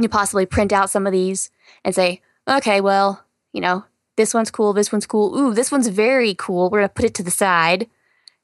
you 0.00 0.08
possibly 0.08 0.46
print 0.46 0.72
out 0.72 0.90
some 0.90 1.06
of 1.06 1.12
these 1.12 1.50
and 1.84 1.94
say, 1.94 2.20
okay, 2.48 2.80
well, 2.80 3.24
you 3.52 3.60
know, 3.60 3.84
this 4.16 4.34
one's 4.34 4.50
cool, 4.50 4.72
this 4.72 4.92
one's 4.92 5.06
cool. 5.06 5.36
Ooh, 5.38 5.54
this 5.54 5.70
one's 5.70 5.88
very 5.88 6.34
cool. 6.34 6.70
We're 6.70 6.80
going 6.80 6.88
to 6.88 6.94
put 6.94 7.04
it 7.04 7.14
to 7.14 7.22
the 7.22 7.30
side. 7.30 7.88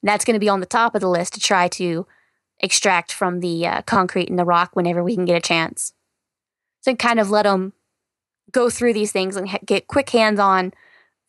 That's 0.03 0.25
going 0.25 0.35
to 0.35 0.41
be 0.41 0.49
on 0.49 0.61
the 0.61 0.67
top 0.67 0.95
of 0.95 1.01
the 1.01 1.09
list 1.09 1.35
to 1.35 1.41
try 1.41 1.69
to 1.69 2.07
extract 2.61 3.13
from 3.13 3.41
the 3.41 3.67
uh, 3.67 3.83
concrete 3.83 4.29
and 4.29 4.39
the 4.39 4.45
rock 4.45 4.71
whenever 4.75 5.03
we 5.03 5.15
can 5.15 5.25
get 5.25 5.37
a 5.37 5.41
chance. 5.41 5.93
So 6.81 6.95
kind 6.95 7.21
of 7.21 7.31
let 7.31 7.43
them 7.43 7.73
go 8.53 8.71
through 8.71 8.93
these 8.95 9.13
things 9.13 9.37
and 9.37 9.49
ha- 9.49 9.59
get 9.65 9.87
quick 9.87 10.09
hands-on 10.11 10.73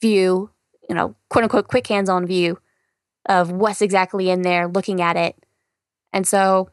view, 0.02 0.50
you 0.90 0.96
know, 0.96 1.16
quote 1.30 1.44
unquote, 1.44 1.68
quick 1.68 1.88
hands-on 1.88 2.26
view 2.26 2.58
of 3.28 3.52
what's 3.52 3.82
exactly 3.82 4.30
in 4.30 4.42
there, 4.42 4.68
looking 4.68 5.02
at 5.02 5.16
it. 5.16 5.36
And 6.14 6.26
so 6.28 6.70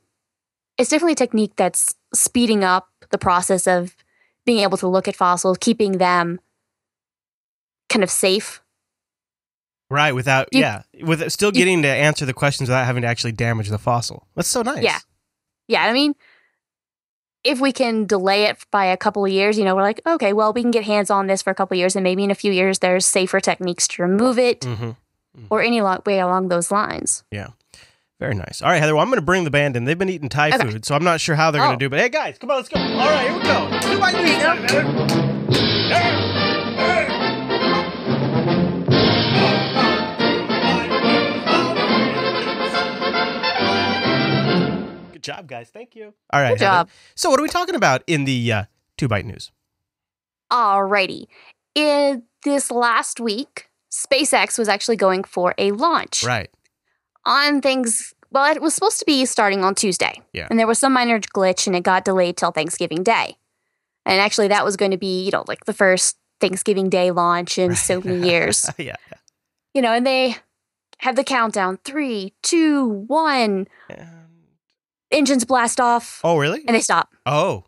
it's 0.79 0.91
definitely 0.91 1.13
a 1.13 1.17
technique 1.17 1.53
that's 1.57 1.95
speeding 2.15 2.65
up 2.65 2.89
the 3.11 3.19
process 3.19 3.67
of 3.67 3.97
being 4.45 4.61
able 4.61 4.79
to 4.79 4.87
look 4.87 5.09
at 5.09 5.17
fossils, 5.17 5.59
keeping 5.61 5.99
them 5.99 6.41
kind 7.89 8.03
of 8.03 8.11
safe. 8.11 8.63
Right. 9.91 10.13
Without, 10.13 10.49
You- 10.53 10.61
yeah, 10.61 10.83
with 11.03 11.31
still 11.33 11.53
getting 11.53 11.83
to 11.83 11.89
answer 11.89 12.25
the 12.27 12.33
questions 12.33 12.69
without 12.69 12.87
having 12.87 13.03
to 13.03 13.09
actually 13.09 13.33
damage 13.33 13.69
the 13.69 13.79
fossil. 13.79 14.27
That's 14.35 14.49
so 14.49 14.63
nice. 14.63 14.83
Yeah. 14.83 14.99
Yeah, 15.69 15.85
I 15.85 15.93
mean, 15.93 16.15
if 17.47 17.61
we 17.61 17.73
can 17.73 18.07
delay 18.07 18.45
it 18.45 18.59
by 18.71 18.87
a 18.87 18.97
couple 18.97 19.25
of 19.25 19.31
years, 19.31 19.59
you 19.59 19.65
know, 19.65 19.75
we're 19.77 19.83
like, 19.83 20.01
okay, 20.07 20.33
well, 20.33 20.53
we 20.53 20.63
can 20.63 20.71
get 20.71 20.85
hands 20.85 21.11
on 21.11 21.27
this 21.29 21.43
for 21.43 21.51
a 21.51 21.55
couple 21.55 21.75
of 21.75 21.79
years, 21.79 21.95
and 21.97 22.03
maybe 22.05 22.25
in 22.25 22.31
a 22.31 22.35
few 22.35 22.53
years 22.53 22.79
there's 22.81 23.07
safer 23.07 23.41
techniques 23.41 23.87
to 23.89 24.03
remove 24.03 24.39
it 24.39 24.65
hmm 24.65 24.91
or 25.51 25.61
any 25.63 25.83
lo- 25.83 26.01
way 26.07 26.19
along 26.19 26.49
those 26.49 26.71
lines. 26.71 27.23
Yeah, 27.31 27.49
very 28.19 28.35
nice. 28.35 28.63
All 28.63 28.71
right, 28.71 28.79
Heather. 28.81 28.95
Well, 28.95 29.03
I'm 29.03 29.11
going 29.11 29.21
to 29.21 29.27
bring 29.27 29.45
the 29.45 29.51
band 29.51 29.77
in. 29.77 29.85
They've 29.85 29.99
been 29.99 30.09
eating 30.09 30.31
Thai 30.31 30.49
Okay. 30.55 30.71
food, 30.71 30.87
so 30.87 30.95
I'm 30.95 31.05
not 31.05 31.21
sure 31.21 31.35
how 31.37 31.51
they're 31.51 31.61
going 31.61 31.73
Oh. 31.73 31.79
to 31.79 31.85
do. 31.85 31.91
But 31.91 32.01
hey, 32.01 32.09
guys, 32.09 32.39
come 32.39 32.51
on, 32.51 32.57
let's 32.57 32.71
go. 32.71 32.81
All 32.81 32.87
right, 32.87 33.29
here 33.29 33.37
we 33.37 33.43
go. 33.43 33.69
Two 33.81 33.99
by 33.99 34.13
news 34.13 34.31
Heather. 34.31 36.46
Guys. 45.67 45.73
Thank 45.73 45.95
you. 45.95 46.15
All 46.33 46.41
right. 46.41 46.51
Good 46.59 46.61
Heather. 46.65 46.85
job. 46.85 46.89
So, 47.15 47.31
what 47.31 47.39
are 47.41 47.43
we 47.43 47.49
talking 47.49 47.75
about 47.75 48.03
in 48.07 48.25
the 48.25 48.53
uh, 48.53 48.65
two 48.97 49.09
bite 49.09 49.25
news? 49.27 49.51
Alrighty. 50.53 51.27
In 51.75 52.23
this 52.45 52.71
last 52.71 53.21
week, 53.21 53.69
SpaceX 53.93 54.59
was 54.59 54.69
actually 54.69 54.97
going 54.97 55.25
for 55.25 55.55
a 55.59 55.73
launch 55.73 56.25
Right. 56.25 56.49
on 57.25 57.61
things. 57.61 58.15
Well, 58.31 58.51
it 58.55 58.61
was 58.61 58.75
supposed 58.75 58.99
to 59.01 59.05
be 59.07 59.25
starting 59.25 59.65
on 59.65 59.75
Tuesday. 59.75 60.21
Yeah. 60.33 60.47
And 60.51 60.59
there 60.59 60.67
was 60.67 60.79
some 60.79 60.93
minor 60.93 61.19
glitch 61.21 61.67
and 61.67 61.75
it 61.77 61.83
got 61.83 62.05
delayed 62.05 62.37
till 62.37 62.51
Thanksgiving 62.51 63.03
Day. 63.03 63.37
And 64.05 64.21
actually, 64.21 64.49
that 64.49 64.65
was 64.65 64.77
going 64.77 64.91
to 64.93 64.97
be, 64.97 65.25
you 65.25 65.31
know, 65.31 65.45
like 65.49 65.65
the 65.65 65.73
first 65.73 66.17
Thanksgiving 66.41 66.89
Day 66.91 67.11
launch 67.11 67.59
in 67.59 67.75
so 67.77 68.01
many 68.01 68.29
years. 68.29 68.69
yeah. 68.79 68.97
you 69.75 69.83
know, 69.83 69.93
and 69.93 70.07
they 70.07 70.37
have 70.99 71.17
the 71.17 71.25
countdown 71.25 71.79
three, 71.85 72.35
two, 72.43 72.85
one, 73.07 73.67
And- 73.91 74.09
engines 75.11 75.45
blast 75.45 75.81
off, 75.81 76.21
Oh, 76.25 76.37
really? 76.39 76.63
and 76.67 76.75
they 76.75 76.81
stop. 76.81 77.15
Oh. 77.25 77.65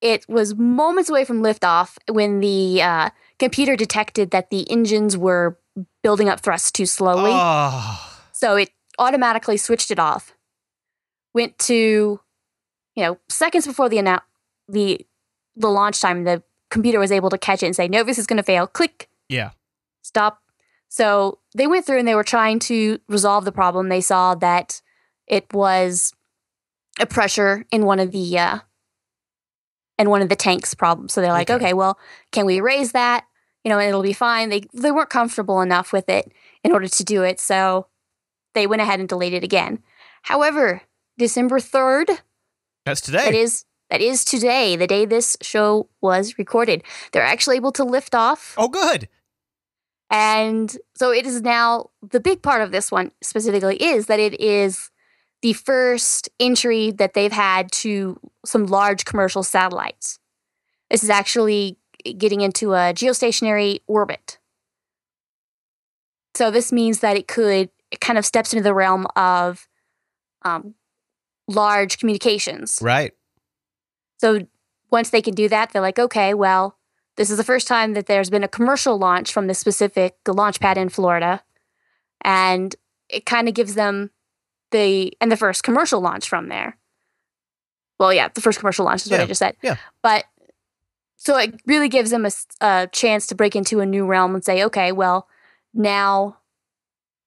It 0.00 0.28
was 0.28 0.54
moments 0.54 1.08
away 1.08 1.24
from 1.24 1.42
liftoff 1.42 1.96
when 2.10 2.40
the 2.40 2.82
uh, 2.82 3.10
computer 3.38 3.74
detected 3.74 4.30
that 4.32 4.50
the 4.50 4.70
engines 4.70 5.16
were 5.16 5.58
building 6.02 6.28
up 6.28 6.40
thrust 6.40 6.74
too 6.74 6.84
slowly. 6.86 7.30
Oh. 7.32 8.18
So 8.32 8.56
it 8.56 8.70
automatically 8.98 9.56
switched 9.56 9.90
it 9.90 9.98
off. 9.98 10.34
Went 11.32 11.58
to, 11.60 12.20
you 12.94 13.02
know, 13.02 13.18
seconds 13.28 13.66
before 13.66 13.88
the 13.88 13.96
annou- 13.96 14.20
the 14.68 15.06
the 15.56 15.68
launch 15.70 16.00
time, 16.00 16.24
the 16.24 16.42
computer 16.70 16.98
was 16.98 17.12
able 17.12 17.30
to 17.30 17.38
catch 17.38 17.62
it 17.62 17.66
and 17.66 17.76
say, 17.76 17.88
"No, 17.88 18.02
this 18.02 18.18
is 18.18 18.26
going 18.26 18.36
to 18.36 18.42
fail." 18.42 18.66
Click, 18.66 19.08
Yeah. 19.28 19.50
stop. 20.02 20.40
So 20.88 21.38
they 21.56 21.66
went 21.66 21.86
through 21.86 21.98
and 21.98 22.06
they 22.06 22.14
were 22.14 22.22
trying 22.24 22.58
to 22.60 22.98
resolve 23.08 23.44
the 23.44 23.52
problem. 23.52 23.88
They 23.88 24.00
saw 24.00 24.34
that 24.36 24.80
it 25.26 25.52
was 25.52 26.12
a 27.00 27.06
pressure 27.06 27.64
in 27.70 27.84
one 27.84 27.98
of 27.98 28.12
the 28.12 28.38
uh, 28.38 28.58
in 29.98 30.10
one 30.10 30.22
of 30.22 30.28
the 30.28 30.36
tanks 30.36 30.74
problem. 30.74 31.08
So 31.08 31.20
they're 31.20 31.32
like, 31.32 31.50
Okay. 31.50 31.66
okay, 31.66 31.72
well, 31.72 31.98
can 32.32 32.46
we 32.46 32.60
raise 32.60 32.92
that? 32.92 33.24
You 33.64 33.70
know, 33.70 33.78
and 33.78 33.88
it'll 33.88 34.02
be 34.02 34.12
fine. 34.12 34.48
They 34.50 34.62
they 34.74 34.90
weren't 34.92 35.10
comfortable 35.10 35.60
enough 35.60 35.92
with 35.92 36.08
it 36.08 36.30
in 36.62 36.72
order 36.72 36.88
to 36.88 37.04
do 37.04 37.22
it, 37.22 37.40
so 37.40 37.86
they 38.54 38.66
went 38.66 38.82
ahead 38.82 39.00
and 39.00 39.08
delayed 39.08 39.34
it 39.34 39.42
again. 39.44 39.82
However, 40.22 40.82
December 41.18 41.60
third, 41.60 42.10
That's 42.84 43.00
today. 43.00 43.24
that 43.24 43.34
is 43.34 43.64
that 43.90 44.00
is 44.00 44.24
today, 44.24 44.76
the 44.76 44.86
day 44.86 45.04
this 45.06 45.36
show 45.42 45.88
was 46.00 46.38
recorded. 46.38 46.82
They're 47.12 47.22
actually 47.22 47.56
able 47.56 47.72
to 47.72 47.84
lift 47.84 48.14
off. 48.14 48.54
oh, 48.56 48.68
good. 48.68 49.08
And 50.10 50.76
so 50.94 51.10
it 51.12 51.26
is 51.26 51.42
now 51.42 51.90
the 52.02 52.20
big 52.20 52.42
part 52.42 52.62
of 52.62 52.70
this 52.72 52.90
one 52.92 53.10
specifically 53.22 53.76
is 53.82 54.06
that 54.06 54.20
it 54.20 54.40
is 54.40 54.90
the 55.44 55.52
first 55.52 56.30
entry 56.40 56.90
that 56.90 57.12
they've 57.12 57.30
had 57.30 57.70
to 57.70 58.18
some 58.46 58.64
large 58.64 59.04
commercial 59.04 59.42
satellites. 59.42 60.18
This 60.88 61.04
is 61.04 61.10
actually 61.10 61.76
getting 62.16 62.40
into 62.40 62.72
a 62.72 62.94
geostationary 62.94 63.80
orbit. 63.86 64.38
So 66.34 66.50
this 66.50 66.72
means 66.72 67.00
that 67.00 67.18
it 67.18 67.28
could 67.28 67.68
it 67.90 68.00
kind 68.00 68.18
of 68.18 68.24
steps 68.24 68.54
into 68.54 68.62
the 68.62 68.72
realm 68.72 69.06
of 69.16 69.68
um, 70.46 70.76
large 71.46 71.98
communications. 71.98 72.78
Right. 72.80 73.12
So 74.22 74.46
once 74.90 75.10
they 75.10 75.20
can 75.20 75.34
do 75.34 75.50
that, 75.50 75.72
they're 75.72 75.82
like, 75.82 75.98
okay, 75.98 76.32
well, 76.32 76.78
this 77.18 77.28
is 77.28 77.36
the 77.36 77.44
first 77.44 77.68
time 77.68 77.92
that 77.92 78.06
there's 78.06 78.30
been 78.30 78.44
a 78.44 78.48
commercial 78.48 78.96
launch 78.96 79.30
from 79.30 79.46
this 79.46 79.58
specific 79.58 80.16
launch 80.26 80.58
pad 80.58 80.78
in 80.78 80.88
Florida. 80.88 81.42
And 82.22 82.74
it 83.10 83.26
kind 83.26 83.46
of 83.46 83.52
gives 83.52 83.74
them 83.74 84.10
the, 84.74 85.12
and 85.20 85.30
the 85.32 85.36
first 85.36 85.62
commercial 85.62 86.00
launch 86.00 86.28
from 86.28 86.48
there. 86.48 86.76
Well, 87.98 88.12
yeah, 88.12 88.28
the 88.28 88.40
first 88.40 88.58
commercial 88.58 88.84
launch 88.84 89.06
is 89.06 89.10
what 89.10 89.18
Yeah, 89.18 89.24
I 89.24 89.26
just 89.28 89.38
said. 89.38 89.56
yeah. 89.62 89.76
But 90.02 90.24
so 91.16 91.36
it 91.38 91.60
really 91.64 91.88
gives 91.88 92.10
them 92.10 92.26
a 92.60 92.88
chance 92.92 93.26
to 93.28 93.34
break 93.34 93.54
into 93.56 93.78
a 93.80 93.86
new 93.86 94.04
realm 94.04 94.34
and 94.34 94.44
say, 94.44 94.64
okay, 94.64 94.90
well, 94.92 95.28
now 95.72 96.38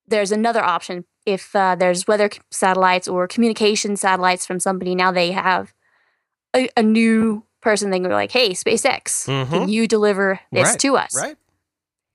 there's 0.08 0.32
another 0.32 0.64
option. 0.64 1.06
If 1.26 1.56
uh, 1.56 1.76
there's 1.76 2.06
weather 2.08 2.30
satellites 2.52 3.08
or 3.08 3.28
communication 3.28 3.96
satellites 3.98 4.46
from 4.46 4.60
somebody, 4.60 4.94
now 4.94 5.12
they 5.12 5.32
have 5.32 5.74
a, 6.54 6.70
a 6.78 6.84
new 6.84 7.44
person. 7.62 7.90
They 7.90 8.00
can 8.00 8.10
be 8.10 8.14
like, 8.14 8.32
hey, 8.32 8.52
SpaceX, 8.52 9.28
Mhm. 9.28 9.50
can 9.50 9.70
you 9.70 9.88
deliver 9.88 10.40
this 10.52 10.70
Right, 10.70 10.80
to 10.80 10.98
us? 10.98 11.16
Right. 11.16 11.38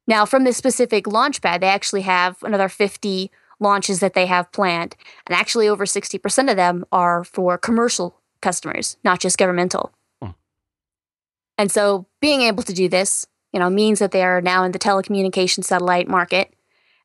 Now, 0.07 0.25
from 0.27 0.45
this 0.45 0.57
specific 0.57 1.07
launch 1.07 1.41
pad, 1.43 1.61
they 1.63 1.69
actually 1.69 2.03
have 2.03 2.43
another 2.43 2.69
50 2.69 3.31
launches 3.63 4.01
that 4.01 4.15
they 4.15 4.27
have 4.27 4.53
planned. 4.53 4.97
And 5.27 5.35
actually, 5.35 5.69
over 5.69 5.87
60% 5.87 6.51
of 6.51 6.57
them 6.57 6.85
are 6.93 7.25
for 7.25 7.57
commercial 7.57 8.21
customers, 8.41 8.97
not 9.05 9.21
just 9.21 9.39
governmental. 9.39 9.93
Hmm. 10.21 10.31
And 11.57 11.73
so, 11.73 12.07
being 12.21 12.43
able 12.43 12.63
to 12.65 12.75
do 12.75 12.89
this, 12.89 13.27
you 13.53 13.61
know, 13.61 13.71
means 13.71 13.99
that 14.01 14.11
they 14.11 14.23
are 14.23 14.41
now 14.41 14.65
in 14.65 14.73
the 14.73 14.79
telecommunication 14.79 15.65
satellite 15.65 16.09
market. 16.09 16.53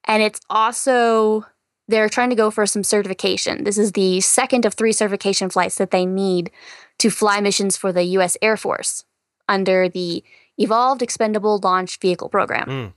And 0.06 0.24
it's 0.24 0.42
also, 0.50 1.46
they're 1.88 2.10
trying 2.10 2.30
to 2.30 2.36
go 2.36 2.50
for 2.50 2.66
some 2.66 2.84
certification. 2.84 3.64
This 3.64 3.78
is 3.78 3.92
the 3.92 4.22
second 4.22 4.66
of 4.66 4.74
three 4.74 4.94
certification 4.94 5.50
flights 5.50 5.76
that 5.76 5.92
they 5.92 6.06
need 6.06 6.52
to 7.00 7.10
fly 7.10 7.42
missions 7.42 7.78
for 7.78 7.92
the 7.92 8.04
U.S. 8.04 8.38
Air 8.42 8.58
Force 8.58 9.04
under 9.48 9.88
the 9.88 10.24
Evolved 10.58 11.02
Expendable 11.02 11.60
Launch 11.62 12.00
Vehicle 12.00 12.30
Program. 12.30 12.68
Mm. 12.68 12.94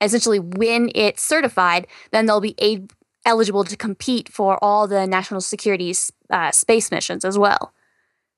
Essentially, 0.00 0.38
when 0.38 0.90
it's 0.94 1.22
certified, 1.22 1.86
then 2.12 2.26
they'll 2.26 2.40
be 2.40 2.54
a- 2.60 2.86
eligible 3.24 3.64
to 3.64 3.76
compete 3.76 4.28
for 4.28 4.62
all 4.62 4.86
the 4.86 5.06
national 5.06 5.40
security 5.40 5.94
uh, 6.30 6.50
space 6.50 6.90
missions 6.90 7.24
as 7.24 7.38
well. 7.38 7.72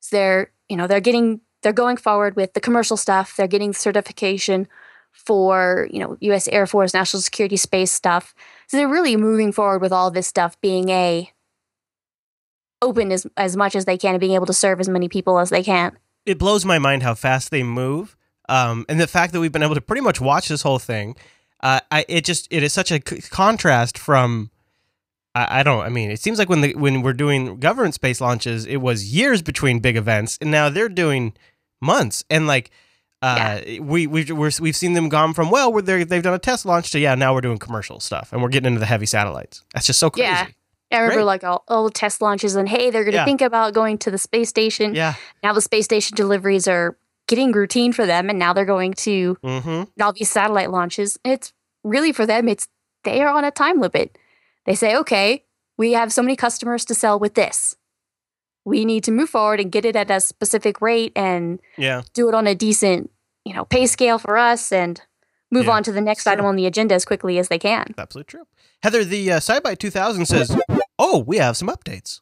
So 0.01 0.17
they're, 0.17 0.53
you 0.69 0.77
know, 0.77 0.87
they're 0.87 1.01
getting, 1.01 1.41
they're 1.63 1.73
going 1.73 1.97
forward 1.97 2.37
with 2.37 2.55
the 2.55 2.61
commercial 2.61 2.97
stuff. 2.97 3.37
They're 3.37 3.47
getting 3.47 3.73
certification 3.73 4.67
for, 5.13 5.89
you 5.91 5.99
know, 5.99 6.17
U.S. 6.21 6.49
Air 6.49 6.67
Force 6.67 6.95
national 6.95 7.21
security 7.21 7.57
space 7.57 7.93
stuff. 7.93 8.35
So 8.69 8.77
they're 8.77 8.89
really 8.89 9.17
moving 9.17 9.53
forward 9.53 9.83
with 9.83 9.93
all 9.93 10.11
this 10.11 10.27
stuff 10.27 10.61
being 10.61 10.89
a 10.89 11.31
open 12.83 13.13
as 13.13 13.27
as 13.37 13.57
much 13.57 13.77
as 13.77 13.85
they 13.85 13.99
can 13.99 14.15
and 14.15 14.21
being 14.21 14.33
able 14.33 14.47
to 14.47 14.53
serve 14.55 14.81
as 14.81 14.89
many 14.89 15.09
people 15.09 15.39
as 15.39 15.51
they 15.51 15.63
can. 15.63 15.99
It 16.25 16.39
blows 16.39 16.65
my 16.65 16.79
mind 16.79 17.03
how 17.03 17.15
fast 17.15 17.51
they 17.51 17.63
move. 17.63 18.17
Um, 18.49 18.85
and 18.89 19.01
the 19.01 19.07
fact 19.07 19.33
that 19.33 19.41
we've 19.41 19.53
been 19.53 19.63
able 19.63 19.75
to 19.75 19.81
pretty 19.81 20.03
much 20.03 20.21
watch 20.21 20.49
this 20.49 20.63
whole 20.63 20.79
thing, 20.79 21.17
uh, 21.63 21.81
I, 21.91 22.05
it 22.09 22.25
just 22.25 22.49
it 22.51 22.63
is 22.63 22.73
such 22.73 22.91
a 22.91 23.01
c- 23.07 23.21
contrast 23.23 23.99
from. 23.99 24.51
I, 25.35 25.61
I 25.61 25.63
don't. 25.63 25.81
I 25.85 25.89
mean, 25.89 26.11
it 26.11 26.21
seems 26.21 26.39
like 26.39 26.49
when 26.49 26.61
the 26.61 26.75
when 26.75 27.03
we're 27.03 27.13
doing 27.13 27.59
government 27.61 27.95
space 27.95 28.21
launches, 28.21 28.67
it 28.67 28.79
was 28.79 29.13
years 29.15 29.43
between 29.43 29.79
big 29.81 29.97
events, 29.97 30.39
and 30.41 30.51
now 30.51 30.69
they're 30.69 30.89
doing 30.89 31.35
months. 31.81 32.25
And 32.29 32.47
like, 32.47 32.71
uh, 33.23 33.61
we 33.81 34.07
we've 34.07 34.31
we're, 34.31 34.51
we've 34.61 34.77
seen 34.77 34.95
them 34.95 35.09
gone 35.09 35.33
from 35.35 35.51
well, 35.51 35.73
we're 35.73 35.83
there, 35.83 36.05
they've 36.05 36.23
done 36.23 36.35
a 36.35 36.39
test 36.39 36.67
launch 36.67 36.91
to 36.93 36.99
yeah, 36.99 37.15
now 37.15 37.33
we're 37.35 37.41
doing 37.43 37.59
commercial 37.59 38.01
stuff, 38.01 38.33
and 38.33 38.43
we're 38.43 38.49
getting 38.49 38.69
into 38.69 38.81
the 38.81 38.87
heavy 38.87 39.07
satellites. 39.07 39.63
That's 39.75 39.87
just 39.87 40.01
so 40.01 40.11
crazy. 40.11 40.27
Yeah. 40.27 40.47
I 40.93 40.97
remember 40.97 41.19
Great. 41.19 41.25
like 41.25 41.45
all, 41.45 41.63
all 41.69 41.85
the 41.85 41.93
test 41.93 42.21
launches 42.21 42.57
and 42.57 42.69
hey, 42.69 42.91
they're 42.91 43.05
going 43.05 43.13
to 43.13 43.19
Yeah. 43.19 43.25
think 43.25 43.43
about 43.43 43.75
going 43.75 43.97
to 43.99 44.11
the 44.11 44.19
space 44.19 44.49
station. 44.49 44.93
Yeah. 44.93 45.15
Now 45.41 45.53
the 45.53 45.61
space 45.61 45.85
station 45.85 46.17
deliveries 46.17 46.67
are 46.67 46.97
getting 47.31 47.53
routine 47.53 47.93
for 47.95 48.05
them, 48.05 48.29
and 48.29 48.39
now 48.39 48.53
they're 48.53 48.67
going 48.77 48.93
to 49.09 49.37
Mm-hmm. 49.43 50.03
all 50.03 50.13
these 50.13 50.31
satellite 50.31 50.71
launches. 50.71 51.19
It's 51.25 51.53
really 51.83 52.13
for 52.13 52.27
them. 52.27 52.49
It's 52.49 52.69
they 53.05 53.23
are 53.23 53.29
on 53.33 53.45
a 53.45 53.51
time 53.51 53.81
limit. 53.81 54.19
They 54.67 54.75
say, 54.75 54.95
okay, 54.97 55.45
we 55.79 55.93
have 55.93 56.13
so 56.13 56.21
many 56.23 56.37
customers 56.37 56.85
to 56.87 56.95
sell 56.95 57.19
with 57.19 57.35
this. 57.35 57.77
We 58.67 58.85
need 58.85 59.05
to 59.05 59.11
move 59.13 59.31
forward 59.31 59.59
and 59.61 59.73
get 59.73 59.87
it 59.87 59.97
at 59.97 60.11
a 60.11 60.21
specific 60.21 60.83
rate 60.83 61.13
and 61.17 61.61
Yeah. 61.79 62.03
do 62.13 62.29
it 62.29 62.35
on 62.35 62.47
a 62.47 62.55
decent, 62.55 63.11
you 63.47 63.55
know, 63.55 63.65
pay 63.65 63.87
scale 63.87 64.19
for 64.19 64.37
us 64.37 64.71
and 64.71 65.01
move 65.51 65.65
Yeah, 65.65 65.73
on 65.77 65.83
to 65.85 65.93
the 65.93 66.03
next 66.03 66.25
sure. 66.25 66.33
item 66.35 66.45
on 66.45 66.57
the 66.57 66.67
agenda 66.67 66.95
as 66.95 67.07
quickly 67.07 67.39
as 67.39 67.49
they 67.49 67.59
can. 67.59 67.95
Absolutely 67.97 68.29
true. 68.31 68.47
Heather, 68.83 69.03
the 69.05 69.33
uh, 69.33 69.41
SciByte 69.41 69.79
2000 69.79 70.27
says, 70.27 70.55
"Oh, 70.99 71.19
we 71.27 71.39
have 71.39 71.57
some 71.57 71.69
updates." 71.69 72.21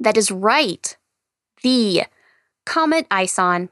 That 0.00 0.16
is 0.16 0.30
right. 0.32 0.96
The 1.62 2.02
Comet 2.64 3.06
ISON. 3.10 3.68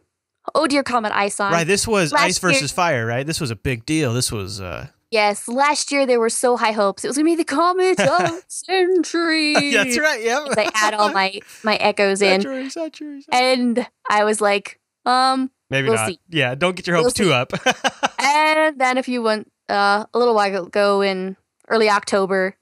Oh 0.55 0.67
dear, 0.67 0.83
Comet 0.83 1.13
ISON. 1.15 1.53
Right, 1.53 1.67
this 1.67 1.87
was 1.87 2.13
last 2.13 2.23
ice 2.23 2.39
versus 2.39 2.71
fire, 2.73 3.07
right? 3.07 3.27
This 3.27 3.41
was 3.41 3.51
a 3.51 3.57
big 3.57 3.87
deal. 3.87 4.13
This 4.13 4.31
was 4.33 4.61
uh 4.61 4.89
Yes, 5.11 5.47
last 5.47 5.93
year 5.93 6.07
there 6.07 6.19
were 6.19 6.29
so 6.29 6.57
high 6.57 6.73
hopes. 6.73 7.05
It 7.05 7.09
was 7.09 7.17
gonna 7.17 7.25
be 7.27 7.37
the 7.37 7.45
Comet 7.45 8.01
of 8.01 8.45
Century. 8.49 9.55
That's 9.73 9.99
right, 9.99 10.23
yeah. 10.23 10.45
I 10.57 10.71
add 10.75 10.95
all 10.95 11.13
my 11.13 11.41
my 11.63 11.77
echoes 11.77 12.21
in, 12.21 12.41
Century, 12.43 12.69
century, 12.71 13.23
century. 13.23 13.27
and 13.33 13.87
I 14.11 14.25
was 14.25 14.41
like, 14.41 14.81
um. 15.07 15.51
Maybe 15.71 15.89
we'll 15.89 15.97
not. 15.97 16.09
see. 16.09 16.21
Yeah, 16.29 16.55
don't 16.55 16.77
get 16.77 16.87
your 16.87 16.97
We'll 16.97 17.05
hopes 17.05 17.15
too 17.15 17.33
up. 17.33 17.53
And 18.19 18.81
then 18.81 18.97
if 18.97 19.07
you 19.07 19.23
went 19.23 19.51
uh, 19.69 20.07
a 20.13 20.19
little 20.19 20.35
while 20.35 20.65
ago 20.67 21.03
in 21.03 21.37
early 21.69 21.91
October, 21.91 22.57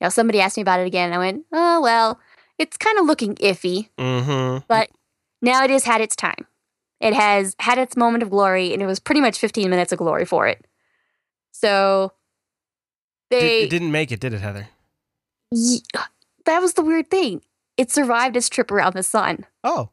you 0.00 0.04
know, 0.04 0.08
somebody 0.10 0.40
asked 0.40 0.56
me 0.58 0.62
about 0.62 0.80
it 0.80 0.86
again, 0.86 1.06
and 1.06 1.14
I 1.14 1.18
went, 1.18 1.44
"Oh 1.52 1.80
well, 1.80 2.20
it's 2.58 2.76
kind 2.76 2.98
of 2.98 3.06
looking 3.06 3.34
iffy." 3.36 3.88
Mm-hmm. 3.98 4.64
But 4.68 4.90
now 5.40 5.64
it 5.64 5.70
has 5.70 5.84
had 5.84 6.00
its 6.00 6.14
time. 6.16 6.46
It 7.00 7.14
has 7.14 7.54
had 7.58 7.78
its 7.78 7.96
moment 7.96 8.22
of 8.22 8.30
glory, 8.30 8.72
and 8.72 8.82
it 8.82 8.86
was 8.86 8.98
pretty 8.98 9.20
much 9.20 9.38
15 9.38 9.68
minutes 9.68 9.92
of 9.92 9.98
glory 9.98 10.24
for 10.24 10.46
it. 10.46 10.66
So 11.52 12.12
they 13.30 13.64
it 13.64 13.70
didn't 13.70 13.92
make 13.92 14.12
it, 14.12 14.20
did 14.20 14.32
it, 14.32 14.40
Heather? 14.40 14.68
That 16.44 16.60
was 16.60 16.74
the 16.74 16.82
weird 16.82 17.10
thing. 17.10 17.42
It 17.76 17.90
survived 17.90 18.36
its 18.36 18.48
trip 18.48 18.70
around 18.70 18.94
the 18.94 19.02
sun. 19.02 19.46
Oh. 19.62 19.90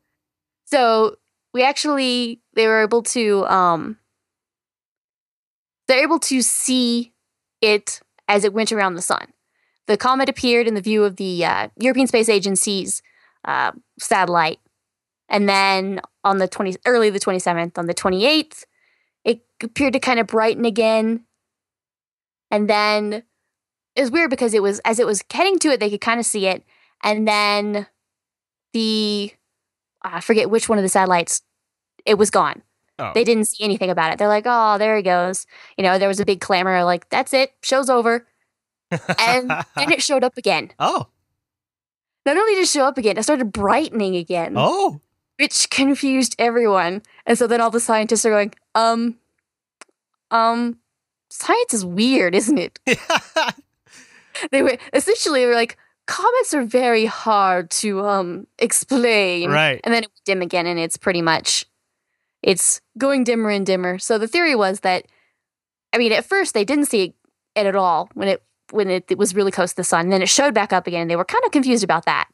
So 0.65 1.17
we 1.53 1.63
actually 1.63 2.41
they 2.53 2.67
were 2.67 2.81
able 2.81 3.03
to 3.03 3.45
um 3.47 3.97
they're 5.87 6.03
able 6.03 6.19
to 6.19 6.41
see 6.41 7.13
it 7.61 7.99
as 8.27 8.43
it 8.43 8.53
went 8.53 8.71
around 8.71 8.95
the 8.95 9.01
sun. 9.01 9.27
The 9.87 9.97
comet 9.97 10.29
appeared 10.29 10.67
in 10.67 10.75
the 10.75 10.81
view 10.81 11.03
of 11.03 11.17
the 11.17 11.43
uh, 11.43 11.67
European 11.77 12.07
Space 12.07 12.29
Agency's 12.29 13.01
uh, 13.45 13.73
satellite, 13.99 14.59
and 15.33 15.49
then 15.49 15.99
on 16.23 16.37
the 16.37 16.47
twenty 16.47 16.75
early 16.85 17.09
the 17.09 17.19
twenty 17.19 17.39
seventh, 17.39 17.77
on 17.77 17.87
the 17.87 17.93
twenty 17.93 18.25
eighth, 18.25 18.65
it 19.25 19.41
appeared 19.61 19.91
to 19.93 19.99
kind 19.99 20.19
of 20.19 20.27
brighten 20.27 20.63
again, 20.63 21.25
and 22.49 22.69
then 22.69 23.23
it 23.95 24.01
was 24.01 24.11
weird 24.11 24.29
because 24.29 24.53
it 24.53 24.61
was 24.63 24.79
as 24.85 24.99
it 24.99 25.05
was 25.05 25.23
heading 25.33 25.59
to 25.59 25.69
it, 25.69 25.79
they 25.81 25.89
could 25.89 26.01
kind 26.01 26.19
of 26.19 26.25
see 26.25 26.45
it, 26.47 26.63
and 27.03 27.27
then 27.27 27.87
the 28.71 29.33
ah, 30.05 30.17
I 30.17 30.21
forget 30.21 30.49
which 30.49 30.69
one 30.69 30.77
of 30.77 30.83
the 30.83 30.89
satellites, 30.89 31.41
it 32.05 32.17
was 32.17 32.29
gone. 32.29 32.61
Oh. 32.99 33.11
They 33.15 33.23
didn't 33.23 33.45
see 33.45 33.63
anything 33.63 33.89
about 33.89 34.13
it. 34.13 34.19
They're 34.19 34.27
like, 34.27 34.45
oh, 34.45 34.77
there 34.77 34.95
he 34.95 35.01
goes. 35.01 35.47
You 35.77 35.83
know, 35.83 35.97
there 35.97 36.07
was 36.07 36.19
a 36.19 36.25
big 36.25 36.41
clamor, 36.41 36.83
like, 36.83 37.09
that's 37.09 37.33
it, 37.33 37.51
show's 37.61 37.89
over. 37.89 38.27
And 39.19 39.49
then 39.75 39.91
it 39.91 40.03
showed 40.09 40.23
up 40.23 40.37
again. 40.37 40.71
oh. 40.79 41.07
Not 42.25 42.37
only 42.37 42.53
did 42.53 42.61
it 42.61 42.67
show 42.67 42.85
up 42.85 42.97
again, 42.99 43.17
it 43.17 43.23
started 43.23 43.51
brightening 43.51 44.15
again, 44.15 44.53
Oh. 44.55 45.01
Which 45.39 45.69
confused 45.69 46.35
everyone. 46.39 47.01
And 47.25 47.37
so 47.37 47.47
then 47.47 47.61
all 47.61 47.71
the 47.71 47.79
scientists 47.79 48.25
are 48.25 48.29
going, 48.31 48.53
um, 48.75 49.15
um, 50.31 50.77
science 51.29 51.73
is 51.73 51.85
weird, 51.85 52.35
isn't 52.35 52.57
it? 52.57 52.79
They 54.51 54.63
were 54.63 54.77
essentially 54.93 55.41
they 55.41 55.45
were 55.45 55.53
like, 55.53 55.77
comets 56.05 56.53
are 56.53 56.63
very 56.63 57.05
hard 57.05 57.69
to 57.69 58.01
um 58.05 58.47
explain. 58.59 59.49
right. 59.49 59.79
and 59.83 59.93
then 59.93 60.03
it 60.03 60.09
would 60.09 60.23
dim 60.25 60.41
again 60.41 60.65
and 60.65 60.79
it's 60.79 60.97
pretty 60.97 61.21
much 61.21 61.65
it's 62.41 62.81
going 62.97 63.23
dimmer 63.23 63.49
and 63.49 63.65
dimmer 63.65 63.97
so 63.97 64.17
the 64.17 64.27
theory 64.27 64.53
was 64.53 64.81
that 64.81 65.05
i 65.93 65.97
mean 65.97 66.11
at 66.11 66.25
first 66.25 66.53
they 66.53 66.65
didn't 66.65 66.87
see 66.87 67.13
it 67.55 67.65
at 67.65 67.75
all 67.75 68.09
when 68.15 68.27
it 68.27 68.43
when 68.71 68.89
it, 68.89 69.05
it 69.09 69.17
was 69.17 69.33
really 69.33 69.51
close 69.51 69.69
to 69.69 69.75
the 69.77 69.83
sun 69.83 70.01
and 70.01 70.11
then 70.11 70.21
it 70.21 70.27
showed 70.27 70.53
back 70.53 70.73
up 70.73 70.87
again 70.87 71.03
and 71.03 71.09
they 71.09 71.15
were 71.15 71.23
kind 71.23 71.43
of 71.45 71.51
confused 71.51 71.85
about 71.85 72.03
that 72.05 72.27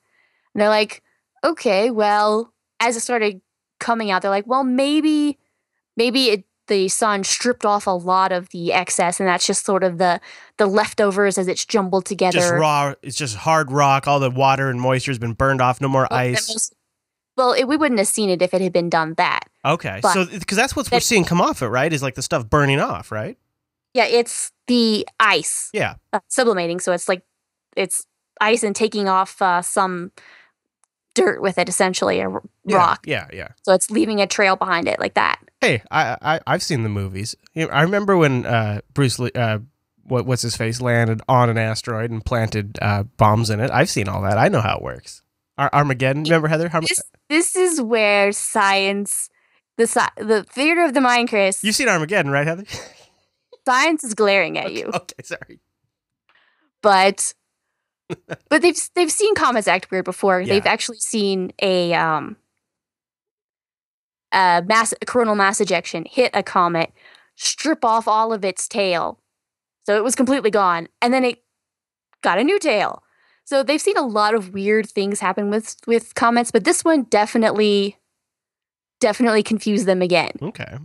and 0.55 0.61
they're 0.61 0.69
like 0.69 1.03
okay 1.43 1.91
well 1.91 2.51
as 2.79 2.95
it 2.95 3.01
started 3.01 3.41
coming 3.79 4.11
out 4.11 4.21
they're 4.21 4.31
like 4.31 4.47
well 4.47 4.63
maybe 4.63 5.37
maybe 5.97 6.25
it 6.29 6.43
the 6.67 6.87
sun 6.87 7.23
stripped 7.23 7.65
off 7.65 7.87
a 7.87 7.89
lot 7.91 8.31
of 8.31 8.49
the 8.49 8.71
excess 8.71 9.19
and 9.19 9.27
that's 9.27 9.47
just 9.47 9.65
sort 9.65 9.83
of 9.83 9.97
the 9.97 10.21
the 10.57 10.67
leftovers 10.67 11.37
as 11.39 11.47
it's 11.47 11.65
jumbled 11.65 12.05
together 12.05 12.37
Just 12.37 12.53
raw. 12.53 12.93
It's 13.01 13.17
just 13.17 13.37
hard 13.37 13.71
rock. 13.71 14.07
All 14.07 14.19
the 14.19 14.29
water 14.29 14.69
and 14.69 14.79
moisture 14.79 15.09
has 15.09 15.17
been 15.17 15.33
burned 15.33 15.61
off. 15.61 15.81
No 15.81 15.87
more 15.87 16.07
Well, 16.11 16.19
ice. 16.19 16.47
most- 16.47 16.75
well 17.37 17.53
it, 17.53 17.63
we 17.63 17.75
wouldn't 17.75 17.97
have 17.97 18.07
seen 18.07 18.29
it 18.29 18.43
if 18.43 18.53
it 18.53 18.61
had 18.61 18.71
been 18.71 18.87
done 18.89 19.15
that 19.15 19.49
Okay. 19.65 19.97
but- 20.03 20.13
so, 20.13 20.25
because 20.27 20.57
that's 20.57 20.75
what 20.75 20.91
we're 20.91 20.99
seeing 20.99 21.25
come 21.25 21.41
off 21.41 21.63
it, 21.63 21.69
right? 21.69 21.91
Is 21.91 22.03
like 22.03 22.13
the 22.13 22.21
stuff 22.21 22.47
burning 22.47 22.79
off, 22.79 23.11
right? 23.11 23.35
Yeah, 23.95 24.05
it's 24.05 24.51
the 24.67 25.07
ice 25.19 25.71
Yeah. 25.73 25.95
uh, 26.13 26.19
sublimating. 26.27 26.79
So 26.81 26.91
it's 26.91 27.09
like 27.09 27.23
it's 27.75 28.05
ice 28.39 28.61
and 28.61 28.75
taking 28.75 29.09
off 29.09 29.41
uh, 29.41 29.63
some 29.63 30.11
dirt 31.19 31.41
with 31.41 31.57
it, 31.57 31.69
essentially 31.69 32.19
a 32.19 32.29
Yeah, 32.65 32.77
rock. 32.77 33.05
Yeah. 33.07 33.27
Yeah. 33.33 33.49
So 33.63 33.73
it's 33.73 33.89
leaving 33.91 34.21
a 34.21 34.27
trail 34.27 34.55
behind 34.55 34.87
it, 34.87 34.99
like 34.99 35.13
that. 35.15 35.39
Hey, 35.61 35.81
I, 35.91 36.17
I 36.21 36.39
I've 36.47 36.63
seen 36.63 36.83
the 36.83 36.89
movies. 36.89 37.35
I 37.55 37.81
remember 37.81 38.17
when 38.17 38.45
uh, 38.45 38.81
Bruce 38.93 39.19
Lee, 39.19 39.31
uh, 39.35 39.59
what 40.03 40.25
what's 40.25 40.41
his 40.41 40.55
face, 40.55 40.81
landed 40.81 41.21
on 41.27 41.49
an 41.49 41.57
asteroid 41.57 42.09
and 42.11 42.23
planted 42.25 42.79
uh, 42.81 43.03
bombs 43.17 43.49
in 43.49 43.59
it. 43.59 43.69
I've 43.71 43.89
seen 43.89 44.07
all 44.07 44.21
that. 44.23 44.37
I 44.37 44.47
know 44.47 44.61
how 44.61 44.77
it 44.77 44.81
works. 44.83 45.21
Ar- 45.57 45.69
Armageddon. 45.73 46.23
Remember 46.23 46.47
Heather? 46.47 46.69
Arm- 46.73 46.85
This 46.87 47.01
this 47.29 47.55
is 47.55 47.81
where 47.81 48.31
science, 48.31 49.29
the 49.77 49.83
sci- 49.87 50.09
the 50.17 50.43
theater 50.43 50.83
of 50.83 50.93
the 50.93 51.01
mind, 51.01 51.29
Chris. 51.29 51.63
You've 51.63 51.75
seen 51.75 51.89
Armageddon, 51.89 52.31
right, 52.31 52.47
Heather? 52.47 52.63
science 53.67 54.03
is 54.03 54.13
glaring 54.15 54.57
at 54.57 54.73
you, 54.73 54.85
okay, 54.93 55.21
sorry. 55.23 55.59
but 56.81 57.33
but 58.49 58.61
they've 58.61 58.77
they've 58.95 59.11
seen 59.11 59.35
comets 59.35 59.67
act 59.67 59.91
weird 59.91 60.05
before. 60.05 60.41
Yeah. 60.41 60.53
They've 60.53 60.65
actually 60.65 60.99
seen 60.99 61.51
a 61.61 61.93
um 61.93 62.37
a 64.31 64.63
mass 64.65 64.93
a 65.01 65.05
coronal 65.05 65.35
mass 65.35 65.61
ejection 65.61 66.05
hit 66.09 66.31
a 66.33 66.43
comet, 66.43 66.91
strip 67.35 67.83
off 67.85 68.07
all 68.07 68.33
of 68.33 68.43
its 68.43 68.67
tail, 68.67 69.19
so 69.85 69.95
it 69.97 70.03
was 70.03 70.15
completely 70.15 70.51
gone, 70.51 70.87
and 71.01 71.13
then 71.13 71.23
it 71.23 71.43
got 72.21 72.39
a 72.39 72.43
new 72.43 72.59
tail. 72.59 73.03
So 73.45 73.63
they've 73.63 73.81
seen 73.81 73.97
a 73.97 74.05
lot 74.05 74.35
of 74.35 74.53
weird 74.53 74.87
things 74.87 75.19
happen 75.19 75.49
with 75.49 75.75
with 75.87 76.15
comets, 76.15 76.51
but 76.51 76.63
this 76.63 76.83
one 76.83 77.03
definitely 77.03 77.97
definitely 78.99 79.43
confused 79.43 79.85
them 79.85 80.01
again. 80.01 80.31
Okay. 80.41 80.77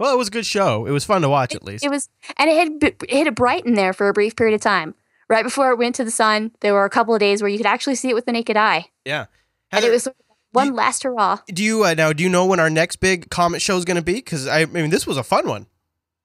Well, 0.00 0.14
it 0.14 0.16
was 0.16 0.28
a 0.28 0.30
good 0.30 0.46
show. 0.46 0.86
It 0.86 0.92
was 0.92 1.04
fun 1.04 1.20
to 1.22 1.28
watch, 1.28 1.54
at 1.54 1.62
least. 1.62 1.84
It 1.84 1.90
was, 1.90 2.08
and 2.38 2.48
it 2.48 2.56
had 2.56 2.94
it 3.06 3.26
had 3.26 3.34
brightened 3.34 3.76
there 3.76 3.92
for 3.92 4.08
a 4.08 4.14
brief 4.14 4.34
period 4.34 4.54
of 4.54 4.62
time. 4.62 4.94
Right 5.30 5.44
before 5.44 5.70
it 5.70 5.78
went 5.78 5.94
to 5.94 6.04
the 6.04 6.10
sun, 6.10 6.50
there 6.60 6.74
were 6.74 6.84
a 6.84 6.90
couple 6.90 7.14
of 7.14 7.20
days 7.20 7.40
where 7.40 7.48
you 7.48 7.56
could 7.56 7.66
actually 7.66 7.94
see 7.94 8.10
it 8.10 8.14
with 8.14 8.26
the 8.26 8.32
naked 8.32 8.56
eye, 8.56 8.90
yeah. 9.04 9.26
and 9.70 9.84
it 9.84 9.90
was 9.90 10.08
one 10.52 10.66
you- 10.66 10.74
last 10.74 11.04
hurrah. 11.04 11.38
do 11.46 11.62
you 11.62 11.84
uh, 11.84 11.94
now? 11.94 12.12
Do 12.12 12.24
you 12.24 12.28
know 12.28 12.44
when 12.46 12.58
our 12.58 12.68
next 12.68 12.96
big 12.96 13.30
comet 13.30 13.62
show 13.62 13.76
is 13.76 13.84
going 13.84 13.96
to 13.96 14.02
be? 14.02 14.14
Because 14.14 14.48
I, 14.48 14.62
I 14.62 14.66
mean, 14.66 14.90
this 14.90 15.06
was 15.06 15.16
a 15.16 15.22
fun 15.22 15.46
one. 15.48 15.66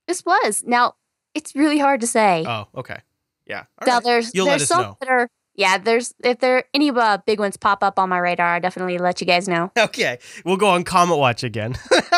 This 0.07 0.25
was 0.25 0.63
now. 0.65 0.95
It's 1.35 1.53
really 1.55 1.77
hard 1.77 2.01
to 2.01 2.07
say. 2.07 2.43
Oh, 2.47 2.67
okay. 2.75 2.97
Yeah. 3.45 3.65
All 3.79 3.87
now 3.87 3.95
right. 3.95 4.03
there's 4.03 4.33
You'll 4.33 4.47
let 4.47 4.53
there's 4.53 4.63
us 4.63 4.67
some 4.69 4.81
know. 4.81 4.97
that 5.01 5.09
are 5.09 5.29
yeah. 5.53 5.77
There's 5.77 6.15
if 6.23 6.39
there 6.39 6.63
any 6.73 6.89
uh, 6.89 7.19
big 7.27 7.39
ones 7.39 7.57
pop 7.57 7.83
up 7.83 7.99
on 7.99 8.09
my 8.09 8.17
radar, 8.17 8.55
I'll 8.55 8.61
definitely 8.61 8.97
let 8.97 9.21
you 9.21 9.27
guys 9.27 9.47
know. 9.47 9.71
Okay, 9.77 10.17
we'll 10.45 10.57
go 10.57 10.69
on 10.69 10.83
Comet 10.83 11.17
Watch 11.17 11.43
again. 11.43 11.75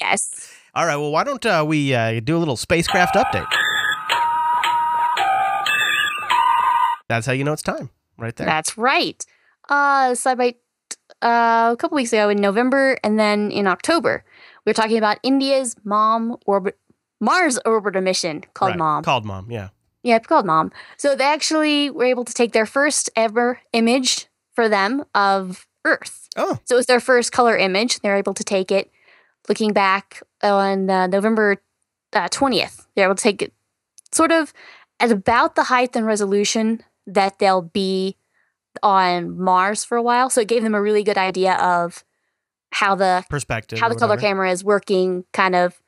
Yes. 0.00 0.50
All 0.74 0.84
right. 0.86 0.96
Well, 0.96 1.12
why 1.12 1.24
don't 1.24 1.46
uh, 1.46 1.64
we 1.66 1.94
uh, 1.94 2.20
do 2.20 2.36
a 2.36 2.40
little 2.40 2.56
spacecraft 2.56 3.14
update? 3.14 3.46
That's 7.08 7.26
how 7.26 7.32
you 7.32 7.44
know 7.44 7.52
it's 7.52 7.62
time, 7.62 7.90
right 8.18 8.34
there. 8.34 8.46
That's 8.46 8.76
right. 8.78 9.24
Uh, 9.68 10.14
side 10.14 10.38
by 10.38 10.54
uh, 11.22 11.70
a 11.72 11.76
couple 11.78 11.96
weeks 11.96 12.12
ago 12.12 12.28
in 12.28 12.38
November 12.38 12.98
and 13.02 13.18
then 13.18 13.50
in 13.50 13.66
October, 13.66 14.24
we 14.64 14.70
were 14.70 14.74
talking 14.74 14.98
about 14.98 15.18
India's 15.22 15.76
mom 15.84 16.36
orbit 16.46 16.78
Mars 17.20 17.58
orbiter 17.64 18.02
mission 18.02 18.44
called 18.54 18.72
Right. 18.72 18.78
Mom. 18.78 19.02
Called 19.04 19.24
mom. 19.24 19.50
Yeah. 19.50 19.68
Yeah, 20.02 20.18
called 20.18 20.44
Mom. 20.44 20.70
So 20.98 21.16
they 21.16 21.24
actually 21.24 21.88
were 21.88 22.04
able 22.04 22.26
to 22.26 22.34
take 22.34 22.52
their 22.52 22.66
first 22.66 23.08
ever 23.16 23.60
image 23.72 24.26
for 24.52 24.68
them 24.68 25.04
of 25.14 25.66
Earth. 25.86 26.28
Oh. 26.36 26.58
So 26.66 26.74
it 26.74 26.76
was 26.76 26.86
their 26.86 27.00
first 27.00 27.32
color 27.32 27.56
image. 27.56 28.00
They 28.00 28.10
were 28.10 28.16
able 28.16 28.34
to 28.34 28.44
take 28.44 28.70
it 28.70 28.90
looking 29.48 29.72
back 29.72 30.22
on 30.42 30.90
uh, 30.90 31.06
November 31.06 31.62
uh, 32.12 32.28
20th. 32.28 32.86
They 32.94 33.02
were 33.02 33.06
able 33.06 33.14
to 33.14 33.22
take 33.22 33.40
it 33.40 33.54
sort 34.12 34.30
of 34.30 34.52
at 35.00 35.10
about 35.10 35.54
the 35.54 35.64
height 35.64 35.96
and 35.96 36.04
resolution 36.04 36.82
that 37.06 37.38
they'll 37.38 37.62
be 37.62 38.16
on 38.82 39.38
Mars 39.38 39.84
for 39.84 39.96
a 39.96 40.02
while. 40.02 40.30
So 40.30 40.40
it 40.40 40.48
gave 40.48 40.62
them 40.62 40.74
a 40.74 40.82
really 40.82 41.02
good 41.04 41.18
idea 41.18 41.54
of 41.54 42.04
how 42.72 42.94
the 42.96 43.24
Perspective. 43.30 43.78
how 43.78 43.88
the 43.88 43.94
color 43.94 44.16
camera 44.16 44.50
is 44.50 44.64
working 44.64 45.24
kind 45.32 45.54
of 45.54 45.80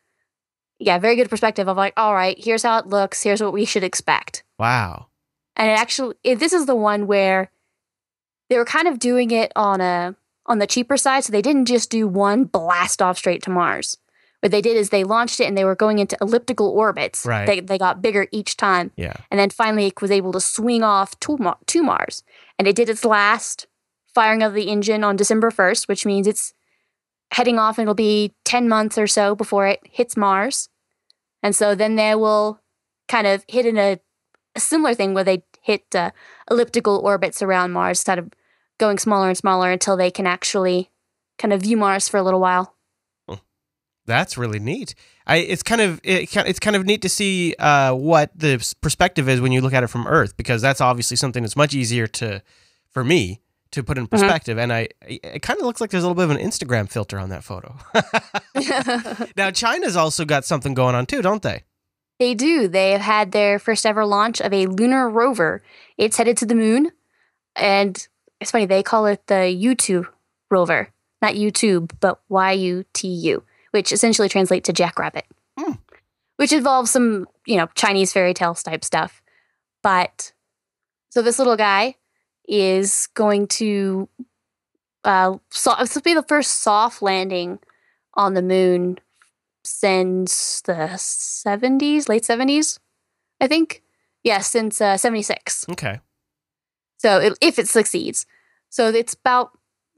yeah 0.79 0.99
very 0.99 1.17
good 1.17 1.29
perspective 1.29 1.67
of 1.67 1.77
like 1.77 1.93
all 1.97 2.15
right 2.15 2.37
here's 2.39 2.63
how 2.63 2.79
it 2.79 2.87
looks 2.87 3.25
here's 3.25 3.43
what 3.43 3.53
we 3.53 3.65
should 3.65 3.83
expect 3.83 4.45
Wow. 4.57 5.09
and 5.57 5.69
it 5.69 5.73
actually 5.77 6.15
it, 6.23 6.39
this 6.39 6.53
is 6.53 6.67
the 6.67 6.77
one 6.77 7.09
where 7.09 7.51
they 8.49 8.57
were 8.57 8.65
kind 8.65 8.87
of 8.87 9.01
doing 9.01 9.33
it 9.33 9.51
on 9.57 9.81
a 9.81 10.15
on 10.45 10.61
the 10.61 10.67
cheaper 10.69 10.97
side 10.97 11.25
so 11.25 11.33
they 11.33 11.43
didn't 11.43 11.65
just 11.65 11.91
do 11.91 12.07
one 12.07 12.45
blast 12.45 13.03
off 13.03 13.19
straight 13.19 13.43
to 13.43 13.51
mars 13.51 13.97
what 14.41 14.53
they 14.53 14.61
did 14.61 14.77
is 14.77 14.91
they 14.91 15.05
launched 15.05 15.41
it 15.41 15.47
and 15.47 15.57
they 15.57 15.65
were 15.65 15.75
going 15.75 15.99
into 15.99 16.17
elliptical 16.21 16.69
orbits. 16.69 17.25
Right. 17.25 17.47
they, 17.47 17.61
they 17.61 17.79
got 17.79 18.03
bigger 18.03 18.29
each 18.33 18.57
time. 18.57 18.93
Yeah. 18.97 19.17
and 19.31 19.41
then 19.41 19.51
finally 19.51 19.87
it 19.87 20.01
was 20.01 20.11
able 20.11 20.33
to 20.33 20.41
swing 20.41 20.83
off 20.83 21.19
to, 21.21 21.37
Mar- 21.39 21.59
to 21.67 21.83
mars. 21.83 22.23
And 22.59 22.69
it 22.69 22.77
did 22.77 22.89
its 22.89 23.05
last 23.05 23.67
firing 24.15 24.43
of 24.43 24.55
the 24.55 24.69
engine 24.71 25.05
on 25.05 25.15
december 25.17 25.51
1st 25.51 25.89
which 25.89 26.07
means 26.07 26.27
it's 26.27 26.55
heading 27.33 27.59
off 27.59 27.77
and 27.79 27.85
it'll 27.85 27.95
be 27.95 28.33
10 28.45 28.69
months 28.69 28.97
or 28.97 29.07
so 29.07 29.35
before 29.35 29.67
it 29.67 29.81
hits 29.91 30.17
mars. 30.17 30.69
And 31.43 31.55
so 31.55 31.75
then 31.75 31.97
they 31.97 32.15
will 32.15 32.61
kind 33.09 33.27
of 33.27 33.45
hit 33.49 33.67
in 33.67 33.77
a, 33.77 33.99
a 34.55 34.61
similar 34.61 34.95
thing 34.95 35.13
where 35.13 35.25
they 35.25 35.45
hit 35.61 35.95
uh, 35.95 36.13
elliptical 36.51 36.99
orbits 36.99 37.43
around 37.43 37.73
mars 37.73 37.99
instead 37.99 38.19
of 38.19 38.33
going 38.79 38.99
smaller 38.99 39.29
and 39.29 39.37
smaller 39.37 39.71
until 39.71 39.97
they 39.97 40.11
can 40.11 40.27
actually 40.27 40.91
kind 41.39 41.53
of 41.53 41.63
view 41.63 41.77
mars 41.77 42.09
for 42.09 42.17
a 42.17 42.23
little 42.23 42.41
while 42.41 42.76
That's 44.07 44.39
really 44.39 44.59
neat. 44.59 44.95
I 45.27 45.39
it's 45.39 45.63
kind 45.63 45.81
of 45.81 46.01
it, 46.03 46.35
it's 46.35 46.61
kind 46.61 46.77
of 46.77 46.87
neat 46.87 47.03
to 47.03 47.09
see 47.09 47.55
uh, 47.59 47.93
what 47.93 48.31
the 48.35 48.75
perspective 48.81 49.29
is 49.29 49.41
when 49.41 49.53
you 49.53 49.61
look 49.61 49.73
at 49.73 49.83
it 49.83 49.89
from 49.89 50.07
Earth 50.07 50.37
because 50.37 50.63
that's 50.63 50.81
obviously 50.81 51.17
something 51.17 51.43
that's 51.43 51.57
much 51.57 51.75
easier 51.75 52.07
to 52.07 52.43
for 52.91 53.05
me 53.05 53.41
to 53.73 53.83
put 53.83 53.99
in 53.99 54.07
perspective. 54.07 54.59
And 54.59 54.73
I 54.73 54.89
it 55.03 55.43
kind 55.43 55.59
of 55.59 55.67
looks 55.67 55.81
like 55.81 55.91
there's 55.91 56.05
a 56.05 56.09
little 56.09 56.27
bit 56.27 56.31
of 56.31 56.41
an 56.43 56.51
Instagram 56.51 56.91
filter 56.91 57.19
on 57.19 57.29
that 57.31 57.45
photo. 57.45 57.77
now 59.37 59.51
China's 59.51 59.97
also 59.97 60.25
got 60.25 60.45
something 60.45 60.75
going 60.75 60.95
on 60.95 61.07
too, 61.07 61.23
don't 61.23 61.43
they? 61.43 61.65
They 62.19 62.35
do. 62.35 62.67
They 62.69 62.93
have 62.93 63.03
had 63.03 63.33
their 63.33 63.59
first 63.59 63.85
ever 63.85 64.07
launch 64.07 64.41
of 64.41 64.53
a 64.53 64.67
lunar 64.67 65.09
rover. 65.09 65.63
It's 65.99 66.17
headed 66.17 66.37
to 66.39 66.47
the 66.47 66.55
moon, 66.55 66.93
and 67.55 68.07
it's 68.41 68.51
funny 68.51 68.67
they 68.67 68.83
call 68.83 69.07
it 69.07 69.27
the 69.27 69.35
Yutu 69.35 70.07
rover, 70.51 70.93
not 71.21 71.35
YouTube, 71.35 71.91
but 72.01 72.21
Y 72.29 72.53
U 72.53 72.85
T 72.95 73.09
U, 73.09 73.45
which 73.77 73.93
essentially 73.93 74.27
translates 74.29 74.65
to 74.67 74.73
Jackrabbit, 74.73 75.27
Hmm. 75.59 75.73
which 76.37 76.51
involves 76.53 76.91
some 76.91 77.27
you 77.47 77.57
know 77.59 77.67
Chinese 77.75 78.11
fairy 78.11 78.33
tales 78.33 78.63
type 78.63 78.83
stuff. 78.83 79.21
But 79.83 80.33
so 81.11 81.21
this 81.21 81.39
little 81.39 81.57
guy 81.59 81.97
is 82.49 83.07
going 83.13 83.49
to 83.49 84.09
uh, 85.05 85.37
so 85.51 85.73
it's 85.73 85.93
supposed 85.93 85.93
to 85.93 86.01
be 86.01 86.15
the 86.15 86.23
first 86.23 86.63
soft 86.63 87.03
landing 87.03 87.59
on 88.15 88.33
the 88.33 88.43
moon 88.43 88.97
since 89.63 90.63
the 90.63 90.73
70s, 90.97 92.09
late 92.09 92.23
70s, 92.23 92.79
I 93.41 93.47
think. 93.47 93.83
Yeah, 94.25 94.39
since 94.41 94.81
uh, 94.81 94.97
76. 94.97 95.67
Okay. 95.73 96.01
So 96.99 97.19
it, 97.21 97.39
if 97.41 97.59
it 97.59 97.69
succeeds. 97.69 98.27
So 98.71 98.89
it's 98.89 99.15
about 99.15 99.49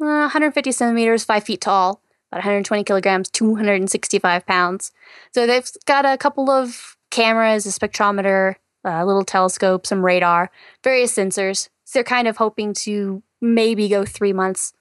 uh, 0.03 0.29
150 0.29 0.73
centimeters, 0.73 1.25
5 1.25 1.45
feet 1.45 1.61
tall, 1.63 2.03
about 2.31 2.39
120 2.39 2.85
kilograms, 2.85 3.31
265 3.31 4.47
pounds. 4.47 4.93
So 5.33 5.47
they've 5.47 5.69
got 5.87 6.05
a 6.05 6.19
couple 6.19 6.51
of 6.51 6.97
cameras, 7.11 7.67
a 7.67 7.71
spectrometer, 7.71 8.57
a 8.85 9.07
little 9.07 9.25
telescope, 9.25 9.87
some 9.87 10.05
radar, 10.05 10.51
various 10.85 11.15
sensors. 11.15 11.69
So 11.85 11.99
they're 11.99 12.05
kind 12.05 12.29
of 12.29 12.37
hoping 12.37 12.75
to 12.75 13.23
maybe 13.41 13.89
go 13.89 14.05
three 14.05 14.33
months 14.33 14.73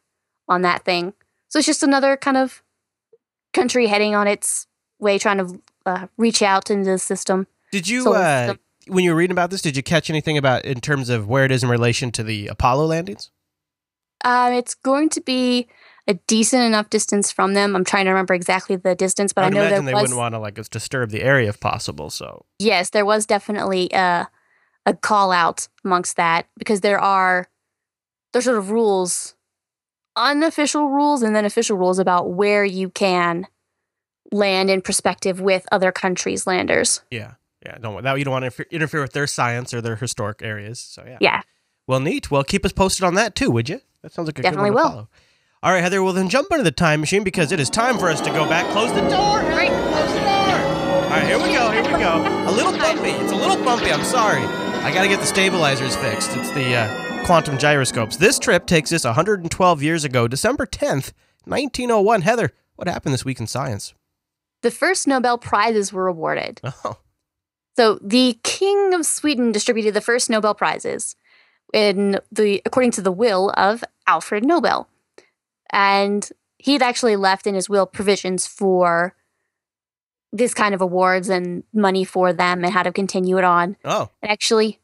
on 0.48 0.62
that 0.64 0.84
thing. 0.84 1.14
So 1.50 1.60
it's 1.60 1.66
just 1.66 1.84
another 1.84 2.18
kind 2.18 2.38
of 2.38 2.64
country 3.54 3.88
heading 3.88 4.16
on 4.16 4.28
its 4.28 4.68
way, 5.00 5.18
trying 5.18 5.38
to 5.38 5.62
uh, 5.86 6.08
reach 6.18 6.42
out 6.42 6.70
into 6.70 6.92
the 6.92 6.98
system. 6.98 7.48
Did 7.72 7.88
you 7.88 8.14
uh, 8.14 8.48
system. 8.48 8.60
when 8.88 9.04
you 9.04 9.12
were 9.12 9.18
reading 9.18 9.34
about 9.34 9.52
this? 9.52 9.62
Did 9.62 9.78
you 9.78 9.84
catch 9.84 10.10
anything 10.10 10.38
about 10.38 10.66
in 10.66 10.82
terms 10.82 11.10
of 11.10 11.28
where 11.28 11.46
it 11.46 11.52
is 11.52 11.64
in 11.64 11.70
relation 11.70 12.12
to 12.12 12.24
the 12.24 12.48
Apollo 12.48 12.88
landings? 12.88 13.32
Um, 14.26 14.54
it's 14.54 14.74
going 14.74 15.10
to 15.10 15.22
be 15.22 15.68
a 16.08 16.13
decent 16.28 16.63
enough 16.63 16.89
distance 16.89 17.32
from 17.32 17.54
them. 17.54 17.76
I'm 17.76 17.84
trying 17.84 18.06
to 18.06 18.12
remember 18.12 18.34
exactly 18.34 18.76
the 18.78 18.96
distance, 18.96 19.34
but 19.34 19.43
I, 19.43 19.48
would 19.48 19.54
know 19.56 19.60
there 19.62 19.67
imagine 19.70 19.86
they 19.86 19.93
was 19.93 20.04
wouldn't 20.04 20.17
want 20.17 20.34
to 20.36 20.39
like 20.39 20.56
disturb 20.70 21.10
the 21.10 21.22
area 21.22 21.50
if 21.50 21.60
possible. 21.60 22.10
So 22.10 22.46
yes, 22.60 22.91
there 22.91 23.06
was 23.06 23.26
definitely 23.26 23.89
a 23.93 24.28
a 24.86 24.93
call 24.93 25.32
out 25.32 25.67
amongst 25.84 26.15
that 26.15 26.48
because 26.58 26.80
there 26.82 27.00
are 27.00 27.48
there's 28.32 28.46
sort 28.46 28.58
of 28.58 28.72
rules, 28.72 29.36
unofficial 30.15 30.89
rules, 30.89 31.22
and 31.24 31.36
then 31.36 31.46
official 31.46 31.78
rules 31.78 32.00
about 32.00 32.32
where 32.32 32.63
you 32.65 32.89
can 32.89 33.48
land 34.32 34.70
in 34.70 34.82
perspective 34.82 35.39
with 35.39 35.65
other 35.72 35.91
countries' 35.91 36.48
landers. 36.48 37.02
yeah, 37.12 37.34
yeah. 37.65 37.78
Don't 37.80 38.04
that 38.04 38.17
you 38.17 38.26
don't 38.26 38.32
want 38.32 38.43
to 38.43 38.48
interfere, 38.48 38.65
interfere 38.72 39.02
with 39.02 39.13
their 39.13 39.28
science 39.28 39.74
or 39.74 39.82
their 39.82 39.96
historic 39.96 40.41
areas. 40.41 40.80
So 40.80 41.04
yeah. 41.06 41.17
Yeah, 41.22 41.41
Well, 41.88 42.00
neat. 42.00 42.30
Well, 42.32 42.43
keep 42.43 42.65
us 42.65 42.72
posted 42.74 43.04
on 43.04 43.15
that 43.15 43.36
too, 43.36 43.52
would 43.52 43.70
you? 43.70 43.82
That 44.04 44.12
sounds 44.13 44.28
like 44.28 44.39
a 44.39 44.41
Definitely 44.41 44.70
good 44.70 44.76
one 44.76 44.84
to 44.84 44.88
will. 44.89 44.91
follow. 44.96 45.10
All 45.63 45.72
right, 45.72 45.82
Heather. 45.82 46.04
Well, 46.04 46.13
then 46.13 46.30
jump 46.30 46.48
into 46.52 46.63
the 46.63 46.72
time 46.72 47.00
machine 47.00 47.24
because 47.24 47.52
it 47.52 47.60
is 47.60 47.70
time 47.70 47.98
for 47.98 48.10
us 48.10 48.22
to 48.22 48.30
go 48.30 48.48
back. 48.48 48.70
Close 48.72 48.93
the 48.93 49.02
door. 49.10 49.39
Right. 49.39 49.72
Close 49.91 50.13
the 50.13 50.20
door. 50.20 51.04
All 51.06 51.10
right, 51.10 51.24
here 51.26 51.38
we 51.39 51.54
go. 51.54 51.72
Here 51.72 51.84
we 51.84 51.89
go. 52.04 52.46
A 52.48 52.52
little 52.52 52.72
bumpy. 52.78 53.10
It's 53.10 53.32
a 53.32 53.36
little 53.36 53.63
bumpy. 53.63 53.91
I'm 53.91 54.04
sorry. 54.04 54.41
I 54.41 54.93
got 54.93 55.02
to 55.02 55.08
get 55.08 55.20
the 55.20 55.26
stabilizers 55.26 55.96
fixed. 55.96 56.36
It's 56.38 56.52
the 56.52 56.76
uh, 56.76 57.26
quantum 57.26 57.58
gyroscopes. 57.58 58.17
This 58.17 58.38
trip 58.39 58.67
takes 58.67 58.91
us 58.93 59.04
112 59.04 59.82
years 59.84 60.04
ago, 60.04 60.28
December 60.28 60.65
10th, 60.67 61.12
1901. 61.46 62.22
Heather, 62.22 62.54
what 62.76 62.88
happened 62.88 63.13
this 63.13 63.26
week 63.26 63.39
in 63.39 63.48
science? 63.48 63.93
the 64.63 64.72
first 64.72 65.08
Nobel 65.08 65.38
prizes 65.38 65.93
were 65.93 66.08
awarded. 66.08 66.60
Oh, 66.84 66.98
So 67.78 68.00
the 68.02 68.39
King 68.43 68.93
of 68.96 69.06
Sweden 69.06 69.52
distributed 69.52 69.93
the 69.93 70.02
first 70.02 70.30
Nobel 70.32 70.56
prizes 70.56 71.15
in 71.74 72.20
the 72.32 72.62
according 72.65 72.91
to 72.91 73.02
the 73.02 73.12
will 73.12 73.52
of 73.56 73.84
Alfred 74.08 74.43
Nobel. 74.43 74.89
And 75.72 76.28
he'd 76.58 76.82
actually 76.82 77.16
left 77.16 77.48
in 77.48 77.56
his 77.56 77.70
will 77.70 77.86
provisions 77.86 78.48
for 78.48 79.16
this 80.32 80.54
kind 80.54 80.74
of 80.76 80.82
awards 80.82 81.30
and 81.30 81.64
money 81.74 82.04
for 82.04 82.34
them 82.34 82.64
and 82.64 82.74
how 82.74 82.84
to 82.84 82.92
continue 82.92 83.38
it 83.38 83.44
on. 83.44 83.78
oh, 83.86 84.10
And 84.22 84.32
actually, 84.32 84.80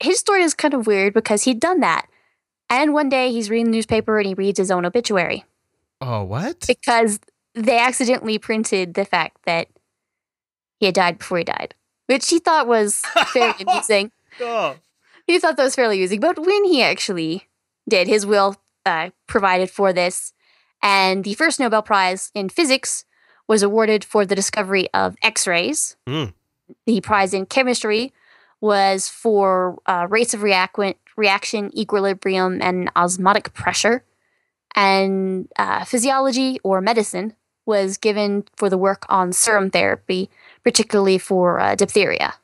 his 0.00 0.18
story 0.18 0.42
is 0.42 0.54
kind 0.54 0.74
of 0.74 0.86
weird 0.86 1.12
because 1.12 1.42
he'd 1.44 1.60
done 1.60 1.80
that. 1.80 2.06
And 2.68 2.94
one 2.94 3.08
day 3.08 3.32
he's 3.32 3.50
reading 3.50 3.66
the 3.66 3.72
newspaper 3.72 4.18
and 4.18 4.26
he 4.26 4.34
reads 4.34 4.58
his 4.58 4.70
own 4.70 4.86
obituary 4.86 5.44
oh, 6.00 6.22
what? 6.22 6.64
because 6.68 7.18
they 7.54 7.78
accidentally 7.78 8.38
printed 8.38 8.94
the 8.94 9.04
fact 9.04 9.38
that 9.44 9.66
he 10.78 10.86
had 10.86 10.94
died 10.94 11.18
before 11.18 11.38
he 11.38 11.44
died, 11.44 11.74
which 12.06 12.28
he 12.30 12.38
thought 12.38 12.68
was 12.68 13.02
fairly 13.32 13.54
amusing. 13.66 14.12
Oh, 14.40 14.76
He 15.26 15.38
thought 15.40 15.56
that 15.56 15.64
was 15.64 15.74
fairly 15.74 15.96
amusing. 15.96 16.20
But 16.20 16.38
when 16.38 16.64
he 16.64 16.80
actually 16.80 17.48
did, 17.88 18.06
his 18.06 18.24
will 18.24 18.56
uh, 18.86 19.10
provided 19.26 19.70
for 19.70 19.92
this. 19.92 20.32
And 20.82 21.24
the 21.24 21.34
first 21.34 21.60
Nobel 21.60 21.82
Prize 21.82 22.30
in 22.34 22.48
physics 22.48 23.04
was 23.46 23.62
awarded 23.62 24.04
for 24.04 24.24
the 24.24 24.34
discovery 24.34 24.88
of 24.94 25.16
X 25.22 25.46
rays. 25.46 25.96
Mm. 26.06 26.32
The 26.86 27.00
prize 27.00 27.34
in 27.34 27.46
chemistry 27.46 28.12
was 28.60 29.08
for 29.08 29.78
uh, 29.86 30.06
rates 30.08 30.34
of 30.34 30.42
reaction, 30.42 30.94
reaction, 31.16 31.76
equilibrium, 31.76 32.62
and 32.62 32.90
osmotic 32.94 33.52
pressure. 33.52 34.04
And 34.76 35.48
uh, 35.58 35.84
physiology 35.84 36.60
or 36.62 36.80
medicine 36.80 37.34
was 37.66 37.96
given 37.96 38.44
for 38.56 38.70
the 38.70 38.78
work 38.78 39.04
on 39.08 39.32
serum 39.32 39.70
therapy, 39.70 40.30
particularly 40.62 41.18
for 41.18 41.58
uh, 41.58 41.74
diphtheria. 41.74 42.34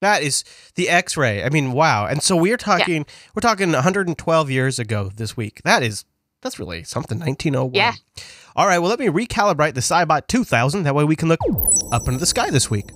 That 0.00 0.22
is 0.22 0.44
the 0.76 0.88
X-ray. 0.88 1.42
I 1.42 1.48
mean, 1.48 1.72
wow. 1.72 2.06
And 2.06 2.22
so 2.22 2.36
we're 2.36 2.56
talking 2.56 3.04
we're 3.34 3.40
talking 3.40 3.72
112 3.72 4.50
years 4.50 4.78
ago 4.78 5.10
this 5.16 5.36
week. 5.36 5.62
That 5.64 5.82
is 5.82 6.04
that's 6.42 6.58
really 6.58 6.84
something 6.84 7.18
1901. 7.18 7.74
Yeah. 7.74 7.94
All 8.54 8.66
right, 8.66 8.78
well 8.78 8.90
let 8.90 8.98
me 9.00 9.06
recalibrate 9.06 9.74
the 9.74 9.80
SciByte 9.80 10.26
2000 10.26 10.84
that 10.84 10.94
way 10.94 11.04
we 11.04 11.16
can 11.16 11.28
look 11.28 11.40
up 11.92 12.06
into 12.06 12.18
the 12.18 12.26
sky 12.26 12.50
this 12.50 12.70
week. 12.70 12.86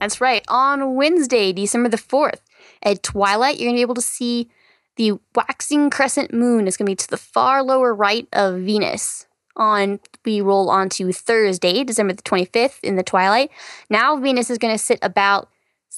That's 0.00 0.20
right. 0.20 0.44
On 0.48 0.96
Wednesday, 0.96 1.52
December 1.52 1.88
the 1.88 1.96
4th, 1.96 2.40
at 2.82 3.04
twilight, 3.04 3.58
you're 3.58 3.68
going 3.68 3.76
to 3.76 3.78
be 3.78 3.82
able 3.82 3.94
to 3.94 4.00
see 4.00 4.50
the 4.96 5.12
waxing 5.36 5.90
crescent 5.90 6.34
moon. 6.34 6.66
It's 6.66 6.76
going 6.76 6.86
to 6.86 6.90
be 6.90 6.96
to 6.96 7.08
the 7.08 7.16
far 7.16 7.62
lower 7.62 7.94
right 7.94 8.26
of 8.32 8.60
Venus. 8.60 9.26
On 9.54 10.00
we 10.24 10.40
roll 10.40 10.70
on 10.70 10.88
to 10.88 11.12
Thursday, 11.12 11.84
December 11.84 12.14
the 12.14 12.22
25th 12.22 12.80
in 12.82 12.96
the 12.96 13.02
twilight. 13.02 13.50
Now 13.90 14.16
Venus 14.16 14.50
is 14.50 14.58
going 14.58 14.74
to 14.74 14.82
sit 14.82 14.98
about 15.02 15.48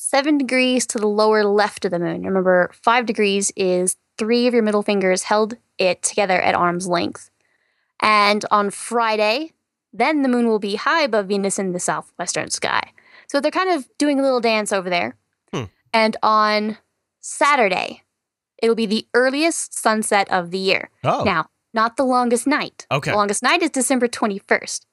7 0.04 0.36
degrees 0.36 0.86
to 0.88 0.98
the 0.98 1.06
lower 1.06 1.44
left 1.44 1.86
of 1.86 1.90
the 1.90 1.98
moon. 1.98 2.24
Remember, 2.24 2.70
5 2.74 3.06
degrees 3.06 3.50
is 3.56 3.96
3 4.18 4.46
of 4.46 4.52
your 4.52 4.62
middle 4.62 4.82
fingers 4.82 5.22
held 5.22 5.56
it 5.78 6.02
together 6.02 6.40
at 6.40 6.54
arm's 6.54 6.86
length. 6.86 7.30
And 8.00 8.44
on 8.50 8.68
Friday, 8.68 9.52
then 9.94 10.20
the 10.20 10.28
moon 10.28 10.46
will 10.46 10.58
be 10.58 10.74
high 10.74 11.02
above 11.02 11.28
Venus 11.28 11.58
in 11.58 11.72
the 11.72 11.80
southwestern 11.80 12.50
sky. 12.50 12.92
So 13.28 13.40
they're 13.40 13.50
kind 13.50 13.70
of 13.70 13.88
doing 13.96 14.20
a 14.20 14.22
little 14.22 14.40
dance 14.40 14.74
over 14.74 14.90
there. 14.90 15.16
Hmm. 15.54 15.64
And 15.94 16.18
on 16.22 16.76
Saturday, 17.20 18.02
it'll 18.62 18.74
be 18.74 18.86
the 18.86 19.06
earliest 19.14 19.72
sunset 19.72 20.30
of 20.30 20.50
the 20.50 20.58
year. 20.58 20.90
Oh. 21.02 21.24
Now, 21.24 21.46
not 21.72 21.96
the 21.96 22.04
longest 22.04 22.46
night. 22.46 22.86
Okay. 22.90 23.10
The 23.10 23.16
longest 23.16 23.42
night 23.42 23.62
is 23.62 23.70
December 23.70 24.08
21st. 24.08 24.84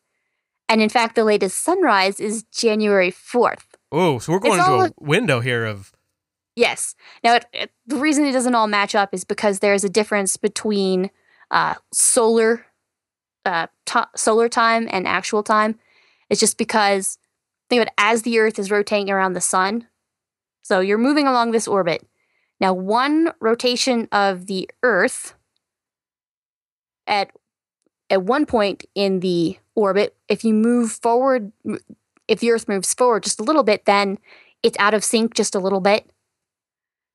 And 0.70 0.82
in 0.82 0.88
fact, 0.88 1.16
the 1.16 1.26
latest 1.26 1.58
sunrise 1.62 2.22
is 2.22 2.44
January 2.44 3.12
4th. 3.12 3.71
Oh, 3.92 4.20
so 4.20 4.32
we're 4.32 4.40
going 4.40 4.60
It's 4.60 4.68
into 4.68 4.86
a 4.86 4.92
window 5.00 5.40
here 5.42 5.66
of 5.66 5.92
Yes. 6.56 6.96
Now, 7.24 7.36
it, 7.36 7.46
it- 7.54 7.72
the 7.86 7.98
reason 7.98 8.26
it 8.26 8.32
doesn't 8.32 8.56
all 8.56 8.68
match 8.68 8.96
up 8.96 9.14
is 9.14 9.24
because 9.24 9.60
there's 9.60 9.84
a 9.84 9.90
difference 9.90 10.38
between 10.38 11.10
uh, 11.50 11.76
solar 11.94 12.66
uh, 13.46 13.68
ti 13.86 14.00
solar 14.16 14.48
time 14.48 14.88
and 14.92 15.08
actual 15.08 15.44
time. 15.44 15.80
It's 16.30 16.40
just 16.40 16.58
because 16.58 17.18
think 17.70 17.82
of 17.82 17.88
it 17.88 17.94
as 17.98 18.22
the 18.22 18.40
Earth 18.40 18.60
is 18.60 18.72
rotating 18.72 19.10
around 19.10 19.34
the 19.34 19.42
sun. 19.42 19.88
So 20.62 20.80
you're 20.80 20.98
moving 20.98 21.28
along 21.28 21.52
this 21.52 21.68
orbit. 21.68 22.06
Now, 22.60 22.74
one 22.74 23.34
rotation 23.40 24.08
of 24.12 24.46
the 24.46 24.70
Earth 24.84 25.34
at 27.08 27.32
at 28.10 28.24
one 28.24 28.46
point 28.46 28.86
in 28.94 29.22
the 29.22 29.58
orbit, 29.76 30.16
if 30.28 30.44
you 30.44 30.54
move 30.54 30.92
forward, 30.92 31.52
if 32.32 32.40
the 32.40 32.50
Earth 32.52 32.68
moves 32.68 32.94
forward 32.94 33.24
just 33.24 33.42
a 33.42 33.44
little 33.44 33.62
bit, 33.62 33.84
then 33.86 34.18
it's 34.64 34.78
out 34.80 34.94
of 34.94 35.04
sync 35.04 35.34
just 35.34 35.54
a 35.54 35.60
little 35.60 35.82
bit. 35.82 36.10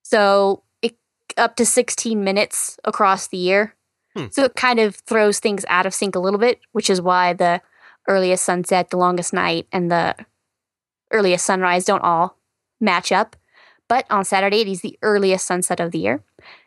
So 0.03 0.63
it, 0.83 0.97
up 1.39 1.57
to 1.57 1.65
16 1.65 2.23
minutes 2.23 2.79
across 2.85 3.29
the 3.29 3.39
year. 3.39 3.75
Hmm. 4.15 4.27
So 4.31 4.45
it 4.45 4.57
kind 4.57 4.79
of 4.79 4.97
throws 4.97 5.39
things 5.39 5.65
out 5.69 5.87
of 5.87 5.95
sync 5.95 6.15
a 6.15 6.19
little 6.21 6.39
bit, 6.39 6.61
which 6.73 6.91
is 6.91 7.01
why 7.01 7.33
the 7.33 7.63
earliest 8.07 8.45
sunset, 8.45 8.91
the 8.91 8.99
longest 8.99 9.33
night, 9.33 9.67
and 9.73 9.91
the 9.91 10.15
earliest 11.11 11.47
sunrise 11.47 11.87
don't 11.87 12.03
all 12.03 12.37
match 12.79 13.11
up. 13.11 13.37
But 13.89 14.05
on 14.11 14.25
Saturday, 14.25 14.61
it 14.61 14.69
is 14.69 14.83
the 14.83 14.99
earliest 15.01 15.47
sunset 15.47 15.81
of 15.81 15.93
the 15.93 15.99
year. 15.99 16.23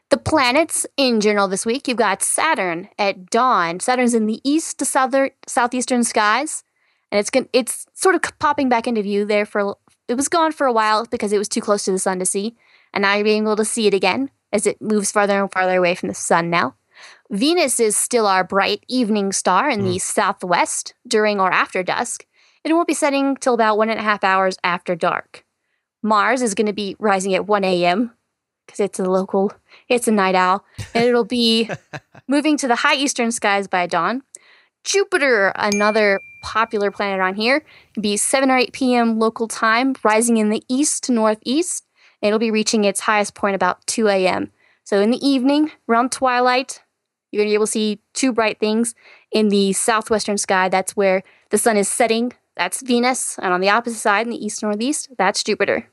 The 0.09 0.17
planets 0.17 0.87
in 0.97 1.21
general 1.21 1.47
this 1.47 1.67
week, 1.67 1.87
you've 1.87 1.97
got 1.97 2.23
Saturn 2.23 2.89
at 2.97 3.29
dawn. 3.29 3.79
Saturn's 3.79 4.15
in 4.15 4.25
the 4.25 4.41
east 4.43 4.79
to 4.79 4.85
southern, 4.85 5.29
southeastern 5.45 6.03
skies, 6.03 6.63
and 7.11 7.19
it's 7.19 7.29
gon- 7.29 7.49
it's 7.53 7.85
sort 7.93 8.15
of 8.15 8.21
popping 8.39 8.69
back 8.69 8.87
into 8.87 9.01
view 9.01 9.25
there 9.25 9.45
for 9.45 9.75
it 10.07 10.15
was 10.15 10.27
gone 10.27 10.51
for 10.51 10.65
a 10.65 10.73
while 10.73 11.05
because 11.05 11.31
it 11.31 11.37
was 11.37 11.47
too 11.47 11.61
close 11.61 11.85
to 11.85 11.91
the 11.91 11.99
sun 11.99 12.19
to 12.19 12.25
see, 12.25 12.55
and 12.93 13.03
now 13.03 13.13
you're 13.13 13.23
being 13.23 13.43
able 13.43 13.55
to 13.55 13.65
see 13.65 13.87
it 13.87 13.93
again 13.93 14.31
as 14.51 14.65
it 14.65 14.81
moves 14.81 15.11
farther 15.11 15.39
and 15.39 15.51
farther 15.51 15.77
away 15.77 15.95
from 15.95 16.09
the 16.09 16.15
sun 16.15 16.49
now. 16.49 16.75
Venus 17.29 17.79
is 17.79 17.95
still 17.95 18.25
our 18.25 18.43
bright 18.43 18.83
evening 18.87 19.31
star 19.31 19.69
in 19.69 19.83
the 19.83 19.93
hmm. 19.93 19.97
southwest 19.97 20.95
during 21.07 21.39
or 21.39 21.51
after 21.51 21.83
dusk, 21.83 22.25
and 22.63 22.71
it 22.71 22.73
won't 22.73 22.87
be 22.87 22.93
setting 22.93 23.35
till 23.37 23.53
about 23.53 23.77
one 23.77 23.89
and 23.89 23.99
a 23.99 24.03
half 24.03 24.23
hours 24.23 24.57
after 24.63 24.95
dark. 24.95 25.45
Mars 26.01 26.41
is 26.41 26.55
going 26.55 26.67
to 26.67 26.73
be 26.73 26.95
rising 26.97 27.35
at 27.35 27.45
1 27.45 27.63
a.m. 27.63 28.11
because 28.65 28.79
it's 28.79 28.99
a 28.99 29.09
local, 29.09 29.51
it's 29.87 30.07
a 30.07 30.11
night 30.11 30.35
owl, 30.35 30.65
and 30.93 31.03
it'll 31.03 31.25
be 31.25 31.69
moving 32.27 32.57
to 32.57 32.67
the 32.67 32.77
high 32.77 32.95
eastern 32.95 33.31
skies 33.31 33.67
by 33.67 33.85
dawn. 33.85 34.23
Jupiter, 34.83 35.51
another 35.55 36.21
popular 36.41 36.91
planet 36.91 37.19
on 37.19 37.35
here, 37.35 37.63
will 37.95 38.01
be 38.01 38.17
7 38.17 38.49
or 38.49 38.57
8 38.57 38.73
p.m. 38.73 39.19
local 39.19 39.47
time, 39.47 39.95
rising 40.03 40.37
in 40.37 40.49
the 40.49 40.63
east 40.67 41.03
to 41.03 41.11
northeast. 41.11 41.85
It'll 42.21 42.39
be 42.39 42.51
reaching 42.51 42.83
its 42.83 43.01
highest 43.01 43.35
point 43.35 43.55
about 43.55 43.85
2 43.87 44.07
a.m. 44.07 44.51
So 44.83 45.01
in 45.01 45.11
the 45.11 45.25
evening, 45.25 45.71
around 45.87 46.11
twilight, 46.11 46.81
you're 47.31 47.41
going 47.41 47.49
to 47.49 47.51
be 47.51 47.55
able 47.55 47.67
to 47.67 47.71
see 47.71 47.99
two 48.13 48.33
bright 48.33 48.59
things 48.59 48.95
in 49.31 49.49
the 49.49 49.73
southwestern 49.73 50.37
sky. 50.37 50.69
That's 50.69 50.95
where 50.95 51.23
the 51.51 51.57
sun 51.57 51.77
is 51.77 51.87
setting. 51.87 52.33
That's 52.55 52.81
Venus. 52.81 53.37
And 53.39 53.53
on 53.53 53.61
the 53.61 53.69
opposite 53.69 53.99
side, 53.99 54.25
in 54.25 54.31
the 54.31 54.43
east 54.43 54.63
northeast, 54.63 55.09
that's 55.17 55.43
Jupiter. 55.43 55.87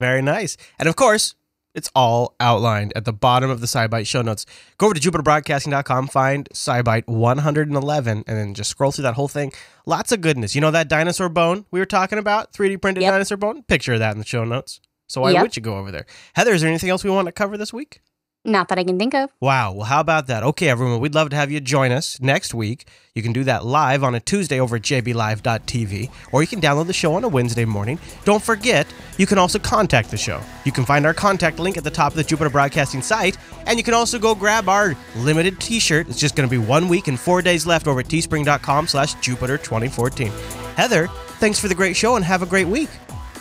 Very 0.00 0.22
nice. 0.22 0.56
And 0.78 0.88
of 0.88 0.96
course, 0.96 1.34
it's 1.74 1.90
all 1.94 2.34
outlined 2.40 2.92
at 2.94 3.04
the 3.04 3.12
bottom 3.12 3.50
of 3.50 3.60
the 3.60 3.66
SciByte 3.66 4.06
show 4.06 4.22
notes. 4.22 4.46
Go 4.78 4.86
over 4.86 4.94
to 4.94 5.00
jupiterbroadcasting.com, 5.00 6.08
find 6.08 6.48
SciByte 6.50 7.06
111, 7.06 8.24
and 8.26 8.36
then 8.38 8.54
just 8.54 8.70
scroll 8.70 8.92
through 8.92 9.02
that 9.02 9.14
whole 9.14 9.28
thing. 9.28 9.52
Lots 9.86 10.12
of 10.12 10.20
goodness. 10.20 10.54
You 10.54 10.60
know 10.60 10.70
that 10.70 10.88
dinosaur 10.88 11.28
bone 11.28 11.64
we 11.70 11.80
were 11.80 11.86
talking 11.86 12.18
about? 12.18 12.52
3D 12.52 12.76
printed 12.80 13.02
Yep. 13.02 13.12
dinosaur 13.12 13.36
bone? 13.38 13.62
Picture 13.64 13.94
of 13.94 13.98
that 14.00 14.12
in 14.12 14.18
the 14.18 14.24
show 14.26 14.44
notes. 14.44 14.80
So 15.08 15.20
why 15.20 15.30
Yep. 15.32 15.42
would 15.42 15.56
you 15.56 15.62
go 15.62 15.76
over 15.78 15.90
there? 15.90 16.06
Heather, 16.34 16.52
is 16.52 16.60
there 16.62 16.70
anything 16.70 16.90
else 16.90 17.04
we 17.04 17.10
want 17.10 17.26
to 17.26 17.32
cover 17.32 17.56
this 17.58 17.72
week? 17.72 18.00
Not 18.44 18.68
that 18.68 18.78
I 18.78 18.82
can 18.82 18.98
think 18.98 19.14
of. 19.14 19.30
Wow. 19.40 19.72
Well, 19.72 19.86
how 19.86 20.00
about 20.00 20.26
that? 20.26 20.42
Okay, 20.42 20.68
everyone, 20.68 20.98
we'd 20.98 21.14
love 21.14 21.30
to 21.30 21.36
have 21.36 21.52
you 21.52 21.60
join 21.60 21.92
us 21.92 22.20
next 22.20 22.52
week. 22.52 22.88
You 23.14 23.22
can 23.22 23.32
do 23.32 23.44
that 23.44 23.64
live 23.64 24.02
on 24.02 24.16
a 24.16 24.20
Tuesday 24.20 24.58
over 24.58 24.76
at 24.76 24.82
jblive.tv, 24.82 26.10
or 26.32 26.42
you 26.42 26.48
can 26.48 26.60
download 26.60 26.88
the 26.88 26.92
show 26.92 27.14
on 27.14 27.22
a 27.22 27.28
Wednesday 27.28 27.64
morning. 27.64 28.00
Don't 28.24 28.42
forget, 28.42 28.86
you 29.16 29.26
can 29.26 29.38
also 29.38 29.60
contact 29.60 30.10
the 30.10 30.16
show. 30.16 30.40
You 30.64 30.72
can 30.72 30.84
find 30.84 31.06
our 31.06 31.14
contact 31.14 31.60
link 31.60 31.76
at 31.76 31.84
the 31.84 31.90
top 31.90 32.12
of 32.12 32.16
the 32.16 32.24
Jupiter 32.24 32.50
Broadcasting 32.50 33.02
site, 33.02 33.36
and 33.66 33.78
you 33.78 33.84
can 33.84 33.94
also 33.94 34.18
go 34.18 34.34
grab 34.34 34.68
our 34.68 34.96
limited 35.16 35.60
t-shirt. 35.60 36.08
It's 36.08 36.18
just 36.18 36.34
going 36.34 36.48
to 36.48 36.50
be 36.50 36.58
one 36.58 36.88
week 36.88 37.06
and 37.06 37.20
four 37.20 37.42
days 37.42 37.64
left 37.64 37.86
over 37.86 38.00
at 38.00 38.06
teespring.com 38.06 38.88
slash 38.88 39.14
Jupiter 39.20 39.56
2014. 39.56 40.32
Heather, 40.76 41.06
thanks 41.38 41.60
for 41.60 41.68
the 41.68 41.74
great 41.76 41.94
show 41.94 42.16
and 42.16 42.24
have 42.24 42.42
a 42.42 42.46
great 42.46 42.66
week. 42.66 42.90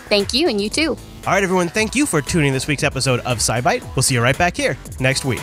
Thank 0.09 0.33
you, 0.33 0.47
and 0.47 0.61
you 0.61 0.69
too. 0.69 0.95
All 1.27 1.33
right, 1.33 1.43
everyone, 1.43 1.69
thank 1.69 1.93
you 1.93 2.07
for 2.07 2.19
tuning 2.19 2.47
in 2.47 2.53
this 2.53 2.65
week's 2.65 2.83
episode 2.83 3.19
of 3.19 3.37
SciByte. 3.37 3.95
We'll 3.95 4.01
see 4.01 4.15
you 4.15 4.23
right 4.23 4.35
back 4.35 4.57
here 4.57 4.75
next 4.99 5.23
week. 5.23 5.39